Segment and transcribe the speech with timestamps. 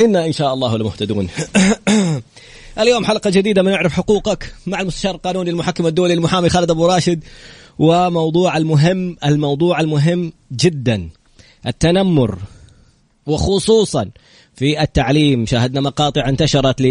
[0.00, 1.28] إنا إن شاء الله لمهتدون.
[2.80, 7.24] اليوم حلقة جديدة من يعرف حقوقك مع المستشار القانوني المحكم الدولي المحامي خالد أبو راشد
[7.78, 11.08] وموضوع المهم الموضوع المهم جدا.
[11.66, 12.38] التنمر
[13.26, 14.10] وخصوصا
[14.54, 15.46] في التعليم.
[15.46, 16.82] شاهدنا مقاطع انتشرت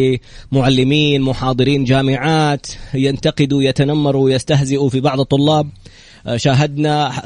[0.52, 5.70] لمعلمين محاضرين جامعات ينتقدوا يتنمروا ويستهزئوا في بعض الطلاب.
[6.36, 7.22] شاهدنا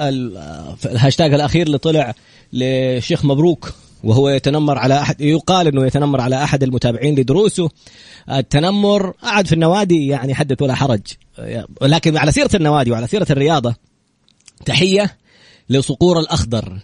[0.85, 2.13] الهاشتاج الأخير اللي طلع
[2.53, 3.73] لشيخ مبروك.
[4.03, 7.69] وهو يتنمر على أحد يقال إنه يتنمر على أحد المتابعين لدروسه.
[8.31, 11.01] التنمر قعد في النوادي يعني حدث ولا حرج.
[11.81, 13.75] لكن على سيرة النوادي وعلى سيرة الرياضة
[14.65, 15.17] تحية
[15.69, 16.79] لصقور الأخضر.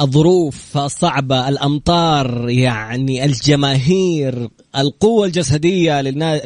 [0.00, 6.40] الظروف الصعبة الأمطار يعني الجماهير القوة الجسدية للنا...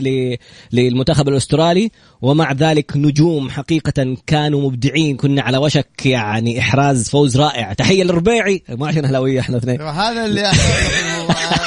[0.73, 1.91] للمنتخب الأسترالي
[2.23, 5.17] ومع ذلك نجوم حقيقة كانوا مبدعين.
[5.17, 7.73] كنا على وشك يعني إحراز فوز رائع.
[7.73, 8.63] تحية للربيعي.
[8.69, 9.81] ما عشان أهلاوية إحنا اثنين.
[10.05, 10.51] هذا اللي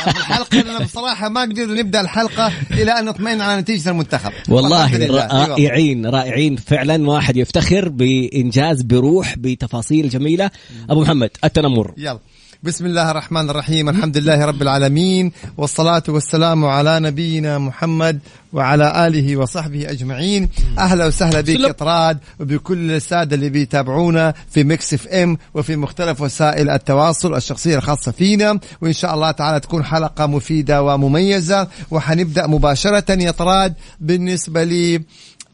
[0.07, 4.31] الحلقة أنا بصراحة ما قدرنا نبدأ الحلقة إلى أن نطمئن على نتيجة المنتخب.
[4.49, 6.55] والله رائعين رائعين.
[6.55, 10.51] فعلا واحد يفتخر بإنجاز بروح بتفاصيل جميلة.
[10.89, 11.93] أبو محمد التنمر.
[11.97, 12.19] يلا.
[12.63, 13.89] بسم الله الرحمن الرحيم.
[13.89, 18.19] الحمد لله رب العالمين والصلاة والسلام على نبينا محمد
[18.53, 20.49] وعلى آله وصحبه أجمعين.
[20.77, 26.69] أهلا وسهلا بك يا طراد وبكل السادة اللي بيتابعونا في Mix FM وفي مختلف وسائل
[26.69, 28.59] التواصل الشخصية الخاصة فينا.
[28.81, 35.01] وإن شاء الله تعالى تكون حلقة مفيدة ومميزة وحنبدأ مباشرة يا طراد بالنسبة لي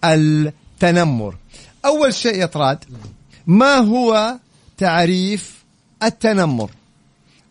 [0.03, 1.35] التنمر
[1.85, 2.77] أول شيء يا طراد
[3.47, 4.35] ما هو
[4.77, 5.63] تعريف
[6.03, 6.69] التنمر؟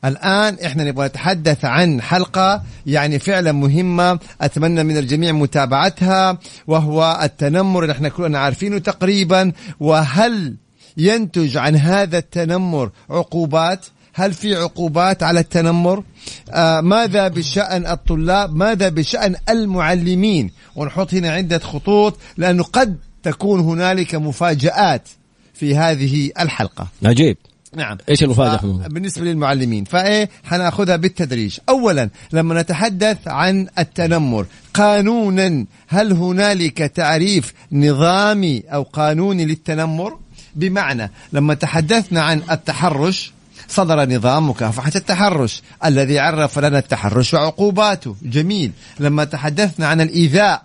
[0.05, 7.83] الآن إحنا نبغى نتحدث عن حلقة يعني فعلا مهمة أتمنى من الجميع متابعتها وهو التنمر
[7.83, 9.53] اللي إحنا كلنا عارفينه تقريبا.
[9.81, 10.57] وهل
[10.97, 16.05] ينتج عن هذا التنمر عقوبات؟ هل في عقوبات على التنمر؟
[16.51, 24.15] آه ماذا بشأن الطلاب؟ ماذا بشأن المعلمين؟ ونحط هنا عدة خطوط لأنه قد تكون هنالك
[24.15, 25.09] مفاجآت
[25.55, 26.87] في هذه الحلقة.
[27.05, 27.37] عجيب
[27.77, 27.99] نعم.
[28.09, 31.59] إيش المفاجأة؟ بالنسبة للمعلمين فإيه حناخذها بالتدريج.
[31.69, 40.19] اولا لما نتحدث عن التنمر قانونا هل هنالك تعريف نظامي أو قانوني للتنمر؟
[40.55, 43.33] بمعنى لما تحدثنا عن التحرش
[43.69, 48.16] صدر نظام مكافحة التحرش الذي عرف لنا التحرش وعقوباته.
[48.22, 48.72] جميل.
[49.00, 50.62] لما تحدثنا عن الإيذاء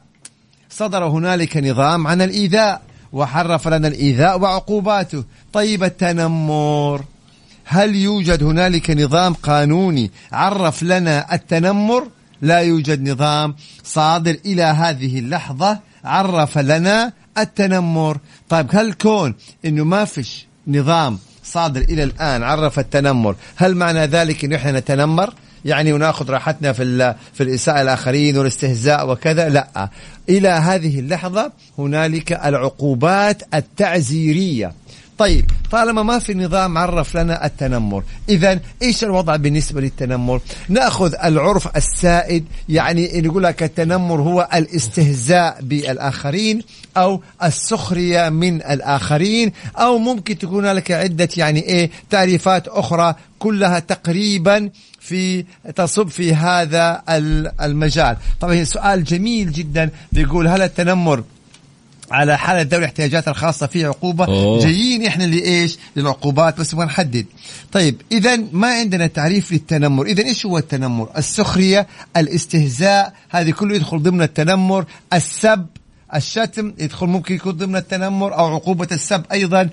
[0.69, 2.81] صدر هنالك نظام عن الإيذاء.
[3.13, 5.23] وحرف لنا الإيذاء وعقوباته.
[5.53, 7.03] طيب التنمر.
[7.65, 12.07] هل يوجد هنالك نظام قانوني عرف لنا التنمر؟
[12.41, 13.55] لا يوجد نظام.
[13.83, 18.17] صادر إلى هذه اللحظة عرف لنا التنمر.
[18.49, 19.35] طيب هل كون
[19.65, 25.33] أنه ما فيش نظام صادر إلى الآن عرف التنمر هل معنى ذلك أنه إحنا نتنمر؟
[25.65, 29.49] يعني وناخذ راحتنا في في الإساءة الآخرين والاستهزاء وكذا.
[29.49, 29.89] لا.
[30.29, 34.73] إلى هذه اللحظة هنالك العقوبات التعزيرية.
[35.17, 41.77] طيب طالما ما في نظام عرف لنا التنمر إذا إيش الوضع بالنسبة للتنمر؟ نأخذ العرف
[41.77, 46.61] السائد يعني نقول لك التنمر هو الاستهزاء بالآخرين
[46.97, 54.69] أو السخرية من الآخرين أو ممكن تكون لك عدة يعني إيه تعريفات أخرى كلها تقريبا
[55.07, 55.45] في
[55.75, 57.01] تصب في هذا
[57.61, 58.17] المجال.
[58.39, 61.23] طبعا سؤال جميل جدا بيقول هل التنمر
[62.11, 64.59] على حالة ذوي الاحتياجات الخاصة في عقوبة؟ أوه.
[64.59, 67.25] جايين إحنا لإيش؟ للعقوبات بس نبغى نحدد.
[67.71, 70.05] طيب إذا ما عندنا تعريف للتنمر.
[70.05, 71.87] إذا إيش هو التنمر؟ السخرية
[72.17, 75.65] الاستهزاء هذه كله يدخل ضمن التنمر السب
[76.15, 79.69] الشتم يدخل ممكن يكون ضمن التنمر أو عقوبة السب أيضا.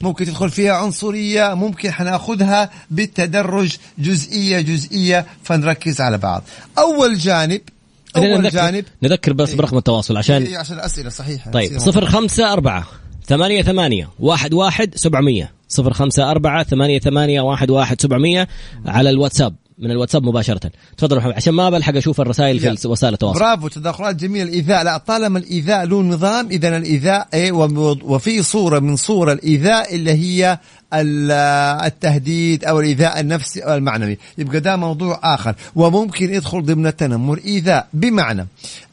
[0.00, 5.26] ممكن تدخل فيها عنصرية ممكن حناخذها بالتدرج جزئية جزئية.
[5.42, 6.42] فنركز على بعض.
[6.78, 7.60] أول جانب
[8.16, 8.84] أول نذكر جانب.
[9.02, 9.56] نذكر بس إيه.
[9.56, 11.50] برقم التواصل عشان إيه عشان الأسئلة صحيحة.
[11.50, 12.84] طيب صفر خمسة أربعة
[13.26, 15.52] ثمانية ثمانية واحد واحد سبعمية.
[15.68, 18.48] صفر خمسة أربعة ثمانية ثمانية واحد واحد سبعمية
[18.86, 19.54] على الواتساب.
[19.78, 20.70] من الواتساب مباشرة.
[20.96, 22.76] تفضل محمد عشان ما بلحق أشوف الرسائل.
[22.76, 23.38] في وسائل التواصل.
[23.38, 24.44] برافو تدخلات جميلة.
[24.44, 30.12] الإيذاء لا طالما الإيذاء له نظام إذا الإيذاء وم- وفي صورة من صور الإيذاء اللي
[30.12, 30.58] هي
[30.94, 31.30] ال-
[31.86, 34.18] التهديد أو الإيذاء النفسي أو المعنوي.
[34.38, 35.54] يبقى ده موضوع آخر.
[35.76, 37.40] وممكن يدخل ضمن التنمر.
[37.44, 38.46] إيذاء بمعنى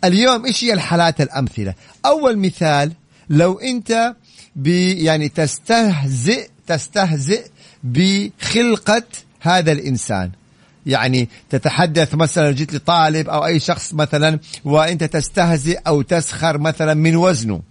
[0.04, 1.74] اليوم إيش هي الحالات الأمثلة؟
[2.06, 2.92] أول مثال
[3.30, 4.14] لو أنت
[4.56, 7.46] ب يعني تستهزئ تستهزئ
[7.84, 9.04] بخلقة
[9.40, 10.32] هذا الإنسان.
[10.86, 17.16] يعني تتحدث مثلا جيت لطالب أو أي شخص مثلا وأنت تستهزئ أو تسخر مثلا من
[17.16, 17.62] وزنه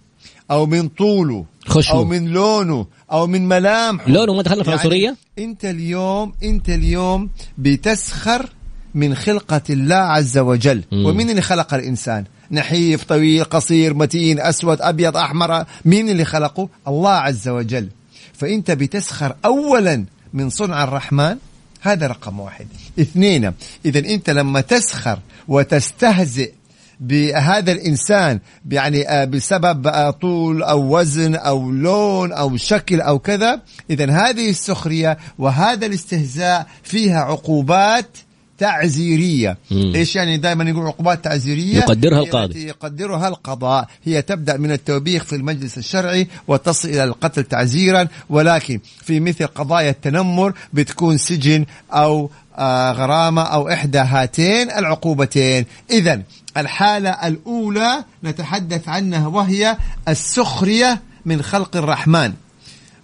[0.51, 1.95] أو من طوله خشمه.
[1.95, 4.09] أو من لونه أو من ملامحه.
[4.09, 8.49] لونه ما دخلنا في العنصريه أنت اليوم أنت اليوم بتسخر
[8.95, 10.83] من خلقة الله عز وجل.
[10.91, 11.05] مم.
[11.05, 15.65] ومين اللي خلق الإنسان؟ نحيف طويل قصير متين أسود أبيض أحمر.
[15.85, 17.87] مين اللي خلقه؟ الله عز وجل.
[18.33, 21.37] فأنت بتسخر أولا من صنع الرحمن
[21.81, 22.67] هذا رقم واحد.
[22.99, 23.53] اثنين
[23.85, 26.51] إذا أنت لما تسخر وتستهزئ
[26.99, 28.39] بهذا الإنسان
[28.71, 34.49] يعني آه، بسبب آه، طول أو وزن أو لون أو شكل أو كذا اذا هذه
[34.49, 38.17] السخرية وهذا الاستهزاء فيها عقوبات
[38.61, 39.57] تعزيرية.
[39.71, 39.93] مم.
[39.95, 42.67] إيش يعني دائما يقول عقوبات تعزيرية؟ يقدرها القاضي.
[42.67, 43.87] يقدرها القضاء.
[44.03, 49.89] هي تبدأ من التوبيخ في المجلس الشرعي وتصل إلى القتل تعزيرا ولكن في مثل قضايا
[49.89, 55.65] التنمر بتكون سجن أو آه، غرامة أو إحدى هاتين العقوبتين.
[55.91, 56.21] اذا
[56.57, 59.77] الحالة الأولى نتحدث عنها وهي
[60.07, 62.33] السخرية من خلق الرحمن.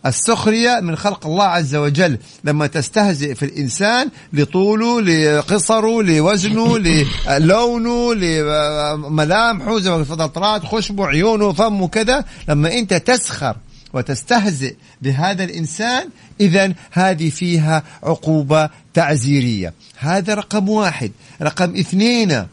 [0.05, 2.17] السخرية من خلق الله عز وجل.
[2.43, 11.53] لما تستهزئ في الإنسان لطوله لقصره لوزنه للونه لملامحه زي ما تفضل طرات خشبه عيونه
[11.53, 12.25] فمه كذا.
[12.49, 13.55] لما أنت تسخر
[13.93, 16.09] وتستهزئ بهذا الإنسان
[16.41, 19.73] إذا هذه فيها عقوبة تعزيرية.
[19.97, 21.11] هذا رقم واحد.
[21.41, 22.45] رقم اثنين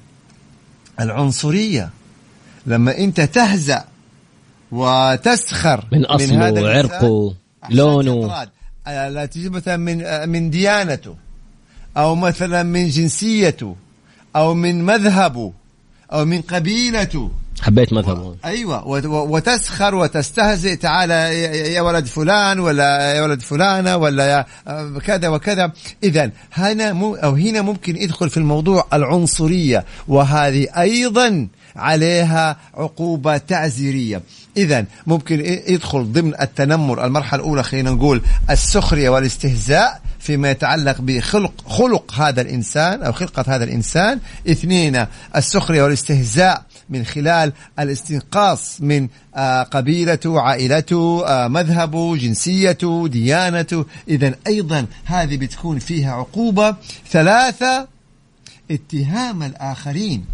[1.01, 1.91] العنصرية.
[2.67, 3.85] لما أنت تهزأ
[4.73, 6.77] وتسخر من أصله، هذا الإنسان.
[6.77, 7.35] عرقه،
[7.65, 8.47] أحسنت لونه.
[8.87, 11.15] آه، لا تجي مثلا من آه، من ديانته
[11.97, 13.77] أو مثلا من جنسيته
[14.37, 15.53] أو من مذهبه
[16.13, 17.31] أو من قبيلته.
[17.63, 18.37] حبيت مذهبه.
[18.45, 18.89] أيوه.
[18.89, 21.15] وت- و- وتسخر وتستهزئ تعالى
[21.75, 25.73] يا- ولد فلان ولا يا ولد فلانة ولا يا آه، كذا وكذا.
[26.03, 34.23] اذا هنا مو أو هنا ممكن يدخل في الموضوع العنصرية وهذه أيضا عليها عقوبة تعزيرية.
[34.57, 42.13] اذا ممكن يدخل ضمن التنمر المرحلة الأولى خلينا نقول السخرية والاستهزاء فيما يتعلق بخلق خلق
[42.13, 44.21] هذا الإنسان أو خلقة هذا الإنسان.
[44.49, 45.07] اثنين
[45.37, 53.87] السخرية والاستهزاء من خلال الاستنقاص من آه، قبيلته عائلته آه، مذهبه جنسيته ديانته.
[54.09, 56.77] إذا أيضا هذه بتكون فيها عقوبة.
[57.11, 57.89] ثلاثة
[58.71, 60.25] اتهام الآخرين.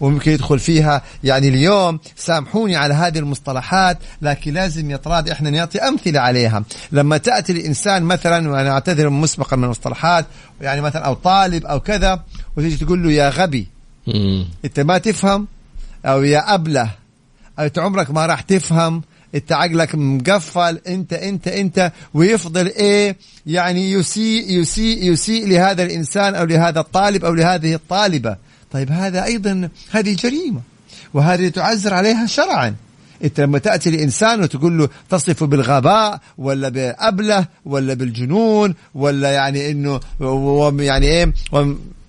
[0.00, 1.02] وممكن يدخل فيها.
[1.24, 6.64] يعني اليوم سامحوني على هذه المصطلحات لكن لازم يطراد إحنا نعطي أمثلة عليها.
[6.92, 10.26] لما تأتي الإنسان مثلا وأنا أعتذر مسبقا من المصطلحات
[10.60, 12.22] يعني مثلا أو طالب أو كذا
[12.56, 13.66] وتيجي تقول له يا غبي.
[14.64, 15.46] أنت ما تفهم؟
[16.06, 16.90] أو يا أبلة.
[17.58, 19.02] أو أنت عمرك ما راح تفهم.
[19.34, 20.80] أنت عقلك مقفل.
[20.88, 21.92] أنت أنت أنت.
[22.14, 23.16] ويفضل إيه؟
[23.46, 28.36] يعني يسيء يسيء يسيء لهذا الإنسان أو لهذا الطالب أو لهذه الطالبة.
[28.72, 30.60] طيب هذا أيضا هذه جريمة
[31.14, 32.74] وهذه تعزر عليها شرعا.
[33.24, 40.00] إنت لما تأتي لإنسان وتقول له تصفه بالغباء ولا بابله ولا بالجنون ولا يعني إنه
[40.80, 41.32] يعني إيه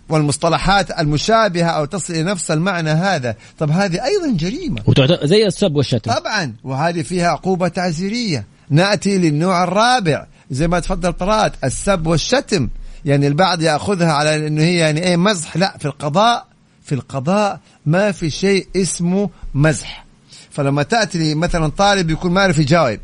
[0.09, 3.35] والمصطلحات المشابهة أو تصل إلى نفس المعنى هذا.
[3.59, 4.81] طب هذه أيضا جريمة.
[4.87, 5.25] وتعت...
[5.25, 6.11] زي السب والشتم.
[6.11, 8.45] طبعا وهذه فيها عقوبة تعزيرية.
[8.69, 12.69] نأتي للنوع الرابع زي ما تفضل طراد السب والشتم.
[13.05, 16.48] يعني البعض يأخذها على أنه هي يعني إيه مزح لا في القضاء.
[16.89, 20.05] في القضاء ما في شيء اسمه مزح.
[20.51, 22.99] فلما تأتي لي مثلا طالب يكون ما يعرف يجاوب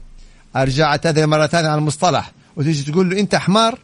[0.56, 3.80] أرجع أعتذر مرة ثانية على المصطلح وتيجي تقول له أنت حمار؟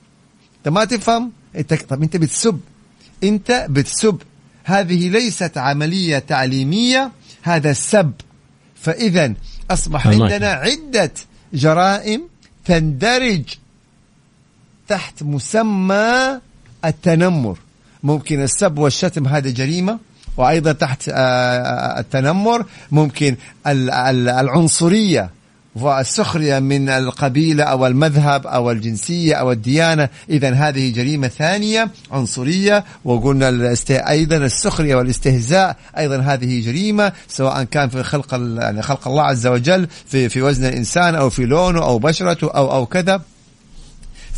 [0.57, 2.59] أنت ما تفهم؟ أنت طب أنت بتسب.
[3.23, 4.21] أنت بتسب.
[4.63, 8.11] هذه ليست عملية تعليمية هذا السب
[8.75, 9.33] فإذا
[9.71, 11.11] أصبح عندنا عدة
[11.53, 12.21] جرائم
[12.65, 13.43] تندرج
[14.87, 16.39] تحت مسمى
[16.85, 17.57] التنمر.
[18.03, 19.97] ممكن السب والشتم هذا جريمة.
[20.37, 22.65] وأيضا تحت آه، التنمر.
[22.91, 23.35] ممكن
[23.67, 25.29] ال- ال- العنصرية
[25.75, 30.09] والسخرية من القبيلة أو المذهب أو الجنسية أو الديانة.
[30.29, 32.83] إذا هذه جريمة ثانية عنصرية.
[33.05, 33.91] وقلنا الاست...
[33.91, 38.33] أيضا السخرية والاستهزاء أيضا هذه جريمة سواء كان في خلق.
[38.33, 42.71] يعني خلق الله عز وجل في في وزن الإنسان أو في لونه أو بشرته أو
[42.71, 43.21] أو كذا.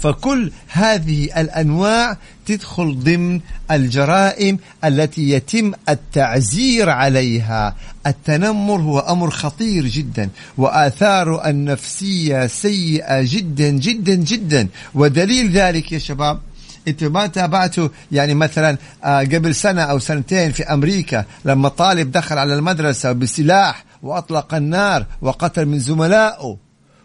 [0.03, 3.39] فكل هذه الأنواع تدخل ضمن
[3.71, 7.75] الجرائم التي يتم التعزير عليها.
[8.07, 14.67] التنمر هو أمر خطير جدا وآثاره النفسية سيئة جدا جدا جدا.
[14.93, 16.39] ودليل ذلك يا شباب
[16.87, 22.37] أنتوا ما تابعتوا يعني مثلا آه، قبل سنة أو سنتين في أمريكا لما طالب دخل
[22.37, 26.62] على المدرسة بسلاح وأطلق النار وقتل من زملائه.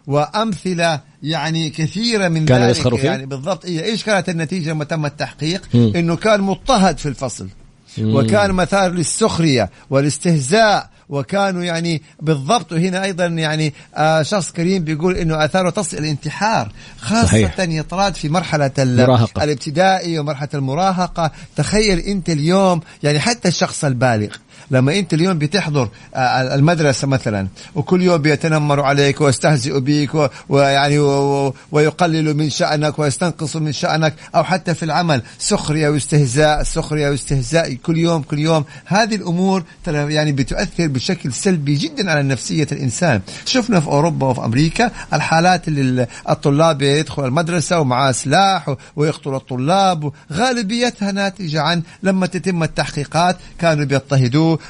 [0.09, 4.83] وأمثلة يعني كثيرة من كانوا ذلك يسخروا فيه؟ يعني بالضبط إيه إيش كانت النتيجة لما
[4.83, 7.47] تم التحقيق إنه كان مضطهد في الفصل
[8.01, 15.45] وكان مثار للسخرية والاستهزاء وكانوا يعني بالضبط وهنا أيضا يعني آه شخص كريم بيقول إنه
[15.45, 17.59] آثاره تصل إلى الانتحار خاصة صحيح.
[17.59, 19.43] يطراد في مرحلة ال- مراهقة.
[19.43, 24.35] الابتدائي ومرحلة المراهقة تخيل أنت اليوم يعني حتى الشخص البالغ
[24.71, 30.99] لما انت اليوم بتحضر آه، المدرسة مثلا وكل يوم بيتنمروا عليك ويستهزئوا بك ويعني
[31.71, 37.97] ويقللوا من شأنك ويستنقصوا من شأنك أو حتى في العمل سخرية واستهزاء سخرية واستهزاء كل
[37.97, 38.65] يوم كل يوم.
[38.85, 43.21] هذه الأمور ترى يعني بتؤثر بشكل سلبي جدا على نفسية الإنسان.
[43.45, 51.11] شفنا في أوروبا وفي أمريكا الحالات اللي الطلاب يدخل المدرسة ومعاه سلاح ويقتل الطلاب غالبيتها
[51.11, 53.85] ناتجة عن لما تتم التحقيقات كانوا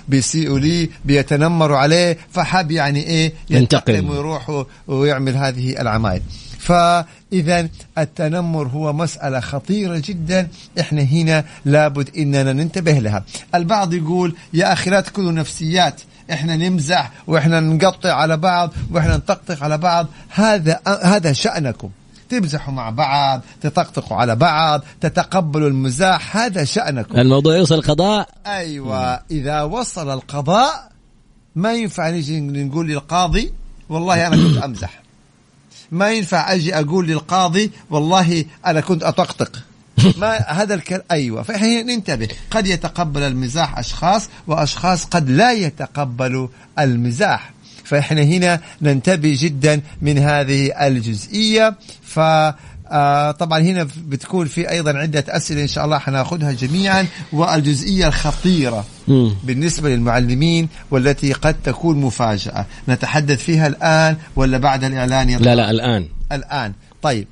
[0.07, 4.09] بيسيئوا لي بيتنمروا عليه فحب يعني إيه ينتقم.
[4.09, 6.21] ويروح ويعمل هذه العمايل.
[6.59, 10.47] فإذا التنمر هو مسألة خطيرة جدا.
[10.79, 13.23] إحنا هنا لابد إننا ننتبه لها.
[13.55, 16.01] البعض يقول يا أخي لا تكونوا نفسيات.
[16.31, 20.07] إحنا نمزح وإحنا نقطع على بعض وإحنا نطقطق على بعض.
[20.29, 21.89] هذا هذا شأنكم.
[22.29, 27.19] تمزحوا مع بعض تطقطقوا على بعض تتقبلوا المزاح هذا شأنكم.
[27.19, 29.21] الموضوع يوصل القضاء؟ أيوه.
[29.31, 30.89] إذا وصل القضاء
[31.55, 33.53] ما ينفع نيجي نقول للقاضي
[33.89, 35.01] والله أنا كنت أمزح.
[35.91, 39.51] ما ينفع أجي أقول للقاضي والله أنا كنت أطقطق.
[40.21, 41.43] ما هذا الكلام أيوه.
[41.43, 46.47] فاحنا ننتبه قد يتقبل المزاح أشخاص وأشخاص قد لا يتقبلوا
[46.79, 47.53] المزاح.
[47.89, 51.75] فإحنا هنا ننتبه جدا من هذه الجزئية.
[52.01, 52.19] ف
[52.91, 57.07] آه طبعا هنا بتكون في أيضا عدة أسئلة إن شاء الله حناخذها جميعا.
[57.33, 59.35] والجزئية الخطيرة مم.
[59.43, 62.65] بالنسبة للمعلمين والتي قد تكون مفاجأة.
[62.89, 66.05] نتحدث فيها الآن ولا بعد الإعلان يا لا لا الآن.
[66.31, 66.73] الآن.
[67.01, 67.27] طيب.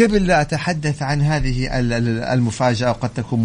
[0.00, 3.40] قبل لا أتحدث عن هذه ال- ال- المفاجأة وقد تكون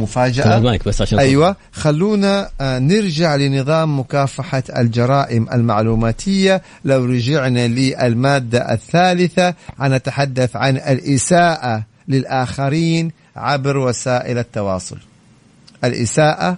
[0.57, 1.55] المايك بس عشان أيوة.
[1.71, 6.61] خلونا آه، نرجع لنظام مكافحة الجرائم المعلوماتية.
[6.85, 9.53] لو رجعنا للمادة الثالثة
[9.95, 14.97] نتحدث عن الإساءة للآخرين عبر وسائل التواصل.
[15.83, 16.57] الإساءة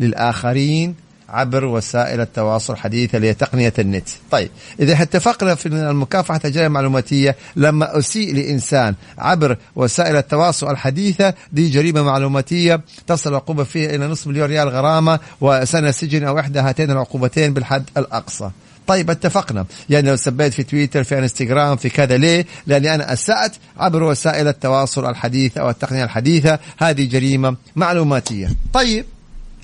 [0.00, 0.94] للآخرين
[1.28, 4.08] عبر وسائل التواصل الحديثة اللي هي تقنية النت.
[4.30, 11.68] طيب إذا اتفقنا في المكافحة الجرائم المعلوماتية لما أسيء لإنسان عبر وسائل التواصل الحديثة دي
[11.70, 16.90] جريمة معلوماتية تصل العقوبة فيها إلى نصف مليون ريال غرامة وسنة سجن أو إحدى هاتين
[16.90, 18.50] العقوبتين بالحد الأقصى.
[18.86, 19.66] طيب اتفقنا.
[19.90, 24.48] يعني لو سبيت في تويتر في انستغرام في كذا ليه؟ لأني أنا أسأت عبر وسائل
[24.48, 26.58] التواصل الحديثة أو التقنية الحديثة.
[26.78, 28.50] هذه جريمة معلوماتية.
[28.72, 29.04] طيب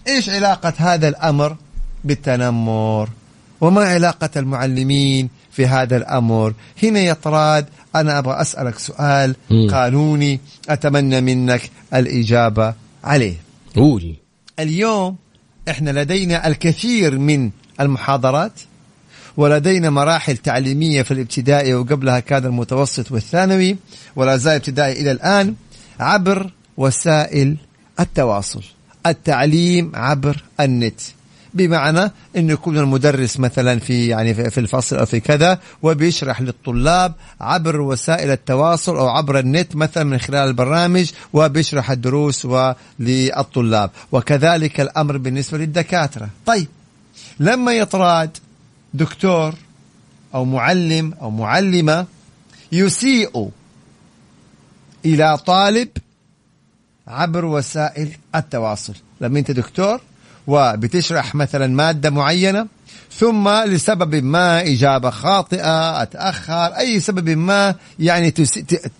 [0.08, 1.56] إيش علاقة هذا الأمر
[2.04, 3.08] بالتنمر؟
[3.61, 9.37] وما علاقة المعلمين في هذا الأمر؟ هنا يا طراد أنا أبغى أسألك سؤال.
[9.70, 13.37] قانوني أتمنى منك الإجابة عليه.
[13.76, 14.14] قول.
[14.58, 15.16] اليوم
[15.68, 18.52] إحنا لدينا الكثير من المحاضرات
[19.37, 23.76] ولدينا مراحل تعليمية في الابتدائي وقبلها كان المتوسط والثانوي
[24.16, 25.54] ولا زال ابتدائي إلى الآن
[26.00, 27.56] عبر وسائل
[28.00, 28.62] التواصل.
[29.06, 31.00] التعليم عبر النت.
[31.54, 37.80] بمعنى انه يكون المدرس مثلا في يعني في الفصل أو في كذا وبيشرح للطلاب عبر
[37.80, 42.49] وسائل التواصل أو عبر النت مثلا من خلال البرامج وبيشرح الدروس
[42.99, 43.90] للطلاب.
[44.12, 46.28] وكذلك الأمر بالنسبة للدكاترة.
[46.46, 46.66] طيب
[47.40, 48.30] لما يطراد
[48.94, 49.54] دكتور
[50.34, 52.06] أو معلم أو معلمة
[52.73, 53.50] يسيء
[55.04, 55.88] إلى طالب
[57.08, 58.94] عبر وسائل التواصل.
[59.20, 60.00] لما انت دكتور
[60.46, 62.66] وبتشرح مثلا مادة معينة
[63.12, 68.30] ثم لسبب ما إجابة خاطئة أتأخر أي سبب ما يعني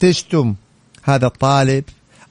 [0.01, 0.55] تشتم
[1.03, 1.85] هذا الطالب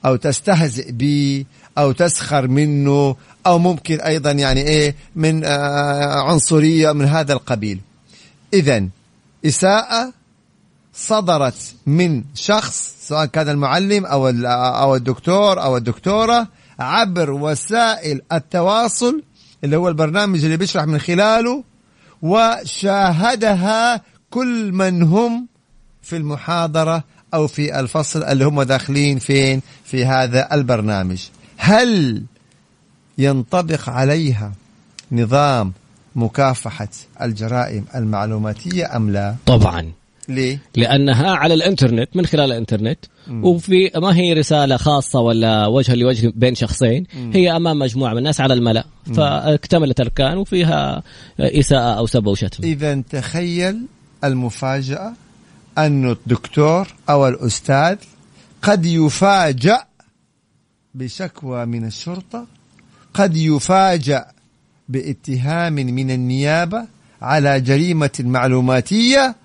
[0.06, 1.46] أو تستهزئ به
[1.78, 3.16] أو تسخر منه
[3.46, 7.80] أو ممكن أيضا يعني إيه من آه عنصرية من هذا القبيل.
[8.54, 8.88] اذا
[9.46, 10.14] إساءة
[10.94, 16.48] صدرت من شخص سواء كان المعلم أو أو الدكتور أو الدكتورة
[16.80, 19.24] عبر وسائل التواصل
[19.64, 21.64] اللي هو البرنامج اللي بيشرح من خلاله
[22.22, 25.48] وشاهدها كل من هم
[26.02, 31.22] في المحاضرة أو في الفصل اللي هم داخلين فين في هذا البرنامج.
[31.58, 32.24] هل
[33.18, 34.52] ينطبق عليها
[35.12, 35.74] نظام
[36.16, 36.88] مكافحة
[37.22, 39.92] الجرائم المعلوماتية أم لا؟ طبعا.
[40.30, 43.00] ليه؟ لأنها على الإنترنت من خلال الإنترنت
[43.32, 48.42] وفي ما هي رسالة خاصة ولا وجها لوجه بين شخصين هي أمام مجموعة من الناس
[48.42, 48.86] على الملأ.
[49.16, 51.04] فاكتملت اركان وفيها
[51.40, 53.86] إساءة أو سب أو شتم إذا تخيل
[54.24, 55.14] المفاجأة
[55.78, 57.98] أن الدكتور أو الأستاذ
[58.62, 59.84] قد يفاجأ
[60.96, 62.48] بشكوى من الشرطة
[63.14, 64.26] قد يفاجأ
[64.90, 66.86] باتهام من النيابة
[67.22, 69.36] على جريمة معلوماتية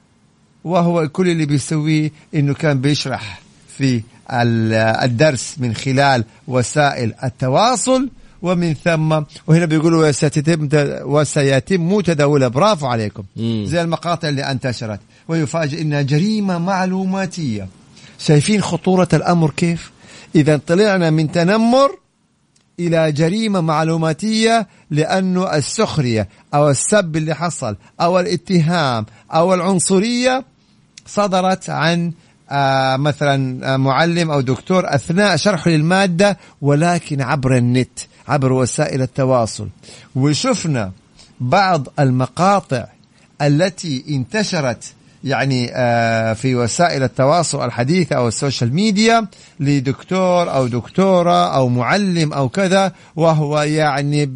[0.64, 3.40] وهو كل اللي بيسويه إنه كان بيشرح
[3.78, 4.72] في ال-
[5.04, 8.08] الدرس من خلال وسائل التواصل
[8.42, 9.12] ومن ثم
[9.46, 10.68] وهنا بيقولوا وسيتم
[11.02, 13.64] وسيتم تداولها برافو عليكم مم.
[13.66, 17.68] زي المقاطع اللي انتشرت ويفاجئ انها جريمة معلوماتية
[18.18, 19.90] شايفين خطورة الأمر كيف؟
[20.34, 21.90] إذا طلعنا من تنمر
[22.80, 30.44] إلى جريمة معلوماتية لأنه السخرية أو السب اللي حصل أو الاتهام أو العنصرية
[31.06, 32.12] صدرت عن
[32.50, 39.68] آه مثلا آه، معلم أو دكتور أثناء شرحه للمادة ولكن عبر النت عبر وسائل التواصل.
[40.16, 40.92] وشفنا
[41.40, 42.86] بعض المقاطع
[43.42, 44.92] التي انتشرت
[45.24, 49.26] يعني آه، في وسائل التواصل الحديثة أو ال social media
[49.60, 54.26] لدكتور أو دكتورة أو معلم أو كذا وهو يعني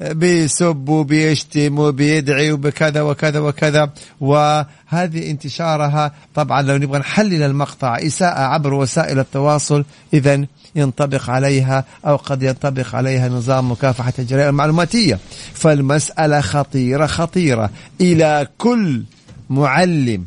[0.00, 3.90] بيسب وبيشتم وبيدعي وبكذا وكذا وكذا
[4.20, 12.16] وهذه انتشارها طبعا لو نبغى نحلل المقطع إساءة عبر وسائل التواصل إذا ينطبق عليها أو
[12.16, 15.18] قد ينطبق عليها نظام مكافحة الجرائم المعلوماتية.
[15.54, 19.02] فالمسألة خطيرة خطيرة إلى كل
[19.50, 20.24] معلم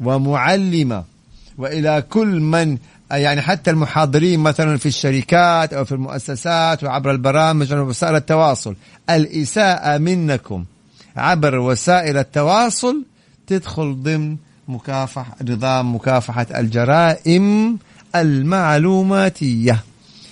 [0.00, 1.04] ومعلمة
[1.58, 2.78] وإلى كل من
[3.10, 8.76] يعني حتى المحاضرين مثلا في الشركات أو في المؤسسات وعبر البرامج ووسائل التواصل.
[9.10, 10.64] الإساءة منكم
[11.16, 13.04] عبر وسائل التواصل
[13.46, 14.36] تدخل ضمن
[14.68, 17.78] مكافحة نظام مكافحة الجرائم
[18.16, 19.84] المعلوماتية.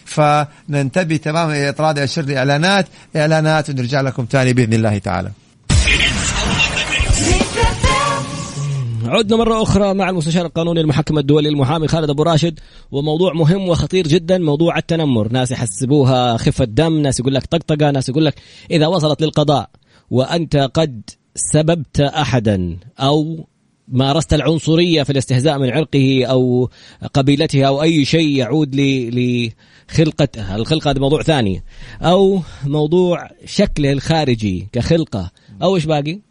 [0.04, 5.30] فننتبه تماما إلى إطراد أشر الإعلانات إعلانات ونرجع لكم تاني بإذن الله تعالى.
[9.10, 14.08] عدنا مرة أخرى مع المستشار القانوني المحكم الدولي المحامي خالد أبو راشد وموضوع مهم وخطير
[14.08, 15.32] جدا موضوع التنمر.
[15.32, 18.34] ناس يحسبوها خفة دم ناس يقول لك طقطقة ناس يقول لك
[18.70, 19.70] إذا وصلت للقضاء
[20.10, 21.02] وأنت قد
[21.34, 23.46] سببت أحدا أو
[23.88, 26.70] مارست العنصرية في الاستهزاء من عرقه أو
[27.14, 31.62] قبيلته أو أي شيء يعود لخلقته الخلقة هذا موضوع ثاني.
[32.02, 35.30] أو موضوع شكله الخارجي كخلقة.
[35.62, 36.29] أو إيش باقي؟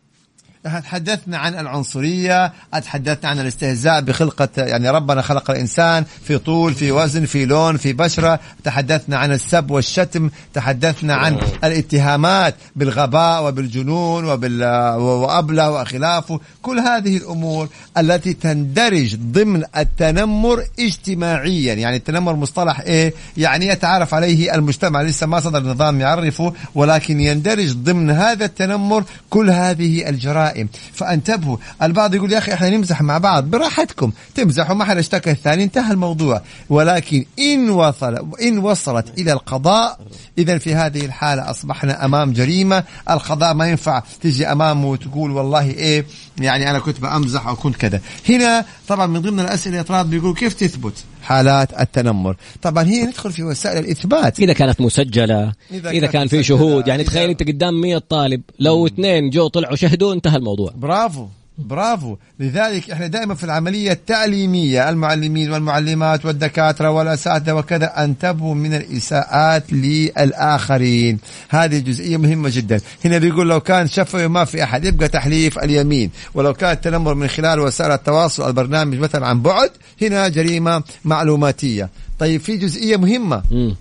[0.63, 7.25] تحدثنا عن العنصرية تحدثنا عن الاستهزاء بخلقة يعني ربنا خلق الإنسان في طول في وزن
[7.25, 8.39] في لون في بشرة.
[8.63, 14.63] تحدثنا عن السب والشتم تحدثنا عن الاتهامات بالغباء وبالجنون وبال
[14.95, 16.39] وأبلة وخلافه.
[16.61, 21.73] كل هذه الأمور التي تندرج ضمن التنمر اجتماعيا.
[21.73, 25.01] يعني التنمر مصطلح إيه؟ يعني يتعارف عليه المجتمع.
[25.01, 30.48] لسه ما صدر نظام يعرفه ولكن يندرج ضمن هذا التنمر كل هذه الجرائم.
[30.93, 31.57] فانتبهوا.
[31.83, 33.43] البعض يقول يا أخي إحنا نمزح مع بعض.
[33.43, 34.11] براحتكم.
[34.35, 34.75] تمزحوا.
[34.75, 35.31] ما حد اشتكى.
[35.31, 36.41] الثاني انتهى الموضوع.
[36.69, 39.99] ولكن إن وصل إن وصلت إلى القضاء
[40.37, 42.83] اذا في هذه الحالة أصبحنا أمام جريمة.
[43.09, 46.05] القضاء ما ينفع تجي أمامه وتقول والله إيه
[46.39, 48.01] يعني أنا كنت بأمزح أو كنت كذا.
[48.29, 50.93] هنا طبعا من ضمن الأسئلة اطراد بيقول كيف تثبت؟
[51.29, 52.35] حالات التنمر.
[52.61, 54.39] طبعا هي ندخل في وسائل الإثبات.
[54.39, 57.81] إذا كانت مسجلة إذا إذا, كانت كان في مسجلة، شهود يعني إذا- تخيل أنت قدام
[57.81, 60.71] 100 طالب لو اثنين جو طلعوا شهدوا انتهى الموضوع.
[60.75, 61.25] برافو.
[61.59, 62.17] برافو.
[62.39, 71.19] لذلك إحنا دائما في العملية التعليمية المعلمين والمعلمات والدكاترة والأساتذة وكذا انتبهوا من الإساءات للآخرين.
[71.49, 72.81] هذه جزئية مهمة جدا.
[73.05, 76.11] هنا بيقول لو كان شفوي ما في أحد يبقى تحليف اليمين.
[76.33, 81.89] ولو كان التنمر من خلال وسائل التواصل البرنامج مثلا عن بعد هنا جريمة معلوماتية.
[82.19, 83.43] طيب في جزئية مهمة.
[83.51, 83.75] مم.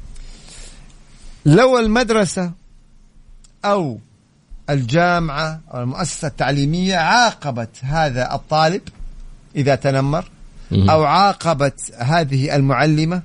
[1.46, 2.52] لو المدرسة
[3.64, 3.98] أو
[4.70, 8.80] الجامعة أو المؤسسة التعليمية عاقبت هذا الطالب
[9.56, 10.24] إذا تنمر.
[10.72, 13.22] أو عاقبت هذه المعلمة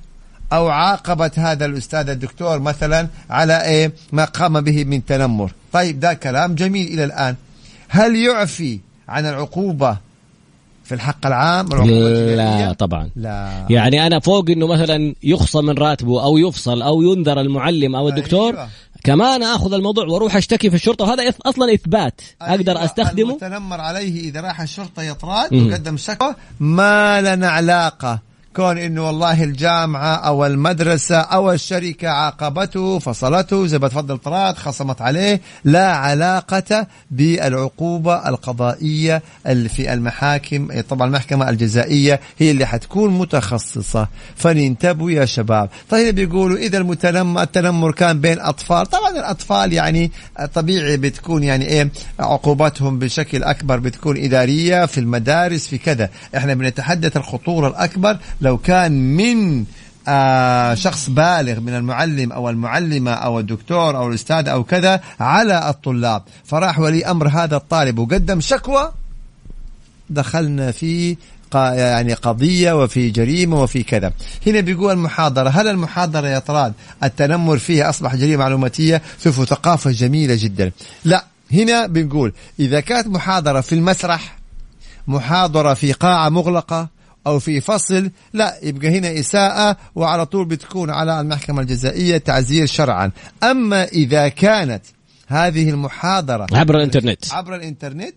[0.54, 6.14] أو عاقبت هذا الأستاذ الدكتور مثلا على إيه ما قام به من تنمر طيب ده
[6.14, 7.36] كلام جميل إلى الآن
[7.88, 8.80] هل يعفي
[9.10, 9.98] عن العقوبة
[10.84, 11.66] في الحق العام؟
[12.36, 17.42] لا طبعا لا يعني أنا فوق إنه مثلا يخصم من راتبه أو يفصل أو ينذر
[17.42, 18.68] المعلم أو الدكتور أيوة.
[19.04, 22.22] كمان آخذ الموضوع وأروح أشتكي في الشرطة وهذا أصلا إثبات.
[22.42, 25.54] أقدر أيوة، أستخدمه؟ المتنمر عليه إذا راح الشرطة يطراد.
[25.54, 28.20] وقدم شكوى ما لنا علاقة.
[28.56, 35.02] كون إنه والله الجامعة أو المدرسة أو الشركة عاقبته فصلته زي ما تفضل طراد خصمت
[35.02, 40.82] عليه لا علاقة بالعقوبة القضائية اللي في المحاكم.
[40.90, 44.08] طبعا المحكمة الجزائية هي اللي حتكون متخصصة.
[44.36, 45.70] فلينتبهوا يا شباب.
[45.90, 50.12] طيب بيقولوا إذا المتنمر التنمر كان بين أطفال طبعا الأطفال يعني
[50.54, 51.90] طبيعي بتكون يعني إيه
[52.20, 56.10] عقوباتهم بشكل أكبر بتكون إدارية في المدارس في كذا.
[56.38, 59.66] إحنا بنتحدث الخطورة الأكبر لو كان من
[60.08, 66.24] آه شخص بالغ من المعلم أو المعلمة أو الدكتور أو الأستاذ أو كذا على الطلاب
[66.44, 68.00] فراح ولي أمر هذا الطالب.
[68.00, 68.92] وقدم شكوى
[70.10, 71.18] دخلنا في
[71.56, 74.14] يعني قضية وفي جريمة وفي كذا.
[74.48, 80.36] هنا بيقول المحاضرة هل المحاضرة يا طراد التنمر فيها أصبح جريمة معلوماتية؟ شوفوا ثقافة جميلة
[80.36, 80.72] جدا.
[81.06, 84.38] لا هنا بنقول إذا كانت محاضرة في المسرح
[85.08, 86.88] محاضرة في قاعة مغلقة
[87.28, 93.12] أو في فصل لا يبقى هنا إساءة وعلى طول بتكون على المحكمة الجزائية تعزير شرعا
[93.44, 94.82] أما إذا كانت
[95.28, 98.16] هذه المحاضرة عبر الإنترنت عبر الإنترنت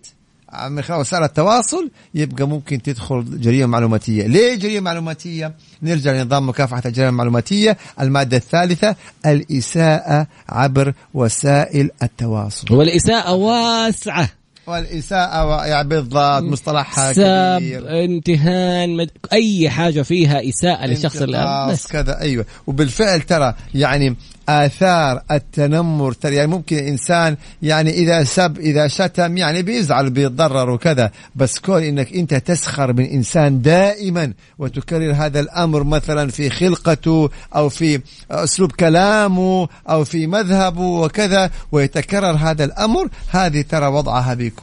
[0.68, 6.82] من خلال وسائل التواصل يبقى ممكن تدخل جريمة معلوماتية، ليه جريمة معلوماتية؟ نرجع لنظام مكافحة
[6.86, 12.74] الجريمة المعلوماتية، المادة الثالثة الإساءة عبر وسائل التواصل.
[12.74, 14.28] والإساءة واسعة
[14.66, 18.04] والإساءة يعني بالضبط مصطلحها سب كبير.
[18.04, 19.10] انتهان مد...
[19.32, 21.86] أي حاجة فيها إساءة للشخص اللي انتقاص بس.
[21.86, 22.46] كذا أيوه.
[22.66, 24.16] وبالفعل ترى يعني
[24.48, 31.10] آثار التنمر ترى يعني ممكن الانسان يعني إذا سب إذا شتم يعني بيزعل بيتضرر وكذا.
[31.36, 37.68] بس كون إنك أنت تسخر من إنسان دائما وتكرر هذا الأمر مثلا في خلقته أو
[37.68, 38.00] في
[38.30, 44.55] أسلوب كلامه أو في مذهبه وكذا ويتكرر هذا الأمر هذه ترى وضعها بيكون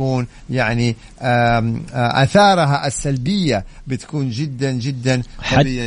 [0.49, 5.23] يعني آم، آه، آثارها السلبية بتكون جدا جدا يعني.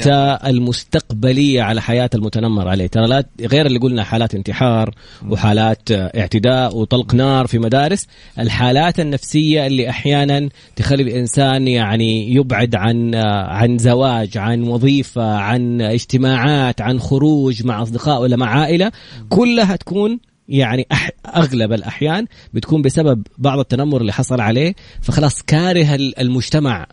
[0.00, 2.86] حتى المستقبلية على حياة المتنمر عليه.
[2.86, 4.94] ترى لا غير اللي قلنا حالات انتحار
[5.28, 8.06] وحالات آه، اعتداء وطلق نار في مدارس
[8.38, 15.80] الحالات النفسية اللي أحيانا تخلي الإنسان يعني يبعد عن آه، عن زواج عن وظيفة عن
[15.80, 18.92] اجتماعات عن خروج مع أصدقاء ولا مع عائلة
[19.28, 25.94] كلها تكون يعني أح أغلب الأحيان بتكون بسبب بعض التنمر اللي حصل عليه فخلاص كاره
[25.94, 26.86] ال- المجتمع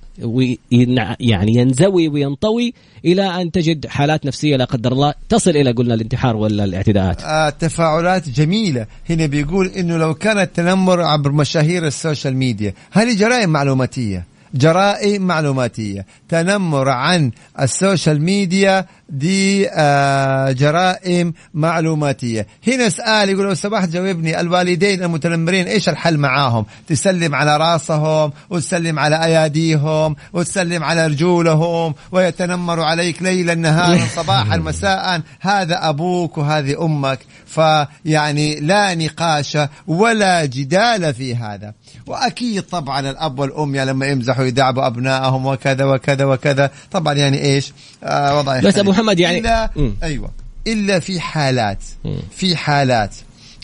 [1.20, 2.74] يعني ينزوي وينطوي
[3.06, 7.22] إلى أن تجد حالات نفسية لا قدر الله تصل إلى قلنا الانتحار ولا الاعتداءات.
[7.22, 8.86] آه تفاعلات جميلة.
[9.10, 15.22] هنا بيقول إنه لو كان التنمر عبر مشاهير ال social media هذه جرائم معلوماتية؟ جرائم
[15.22, 16.06] معلوماتية.
[16.30, 17.32] تنمر عن
[17.62, 22.48] ال social media دي آه جرائم معلوماتية.
[22.68, 24.40] هنا سؤال يقول لو سمحت جاوبني.
[24.40, 32.86] الوالدين المتنمرين إيش الحل معاهم؟ تسلم على راسهم وتسلم على أياديهم وتسلم على رجولهم ويتنمروا
[32.86, 37.20] عليك ليلا نهارا صباحا مساء هذا أبوك وهذه أمك.
[37.46, 41.74] فيعني لا نقاش ولا جدال في هذا.
[42.08, 46.72] وأكيد طبعا الأب والأم يعني لما يمزحوا يدعبوا أبنائهم وكذا وكذا وكذا.
[46.92, 47.74] طبعا يعني إيش؟
[48.04, 48.78] آه وضع بس.
[48.78, 49.96] أبو محمد يعني- إلا مم.
[50.04, 50.32] أيوه
[50.68, 52.18] إلا في حالات مم.
[52.32, 53.16] في حالات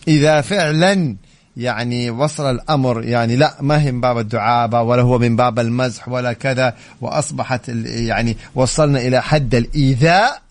[0.08, 1.16] إذا فعلا
[1.58, 6.10] يعني وصل الأمر يعني لا ما هي من باب الدعابه ولا هو من باب المزح
[6.10, 10.42] ولا كذا وأصبحت يعني وصلنا إلى حد الإيذاء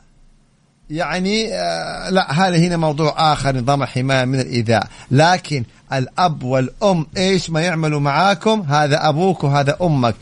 [0.91, 4.89] يعني آه لا هذا هنا موضوع آخر نظام الحماية من الإيذاء.
[5.11, 10.15] لكن الأب والأم إيش ما يعملوا معاكم؟ هذا أبوك وهذا أمك.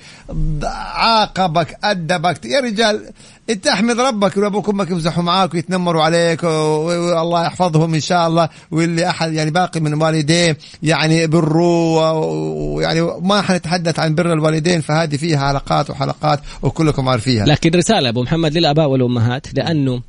[0.95, 2.45] عاقبك أدبك.
[2.45, 3.03] يا رجال
[3.51, 8.49] انت احمد ربك لو أبوك وأمك يمزحوا معاك ويتنمروا عليك والله يحفظهم إن شاء الله.
[8.71, 15.17] واللي أحد يعني باقي من والديه يعني بروا ويعني ما حنتحدث عن بر الوالدين فهذه
[15.17, 17.47] فيها حلقات وحلقات وكلكم عارفيها.
[17.47, 20.03] لكن رسالة أبو محمد للأباء والأمهات لأنه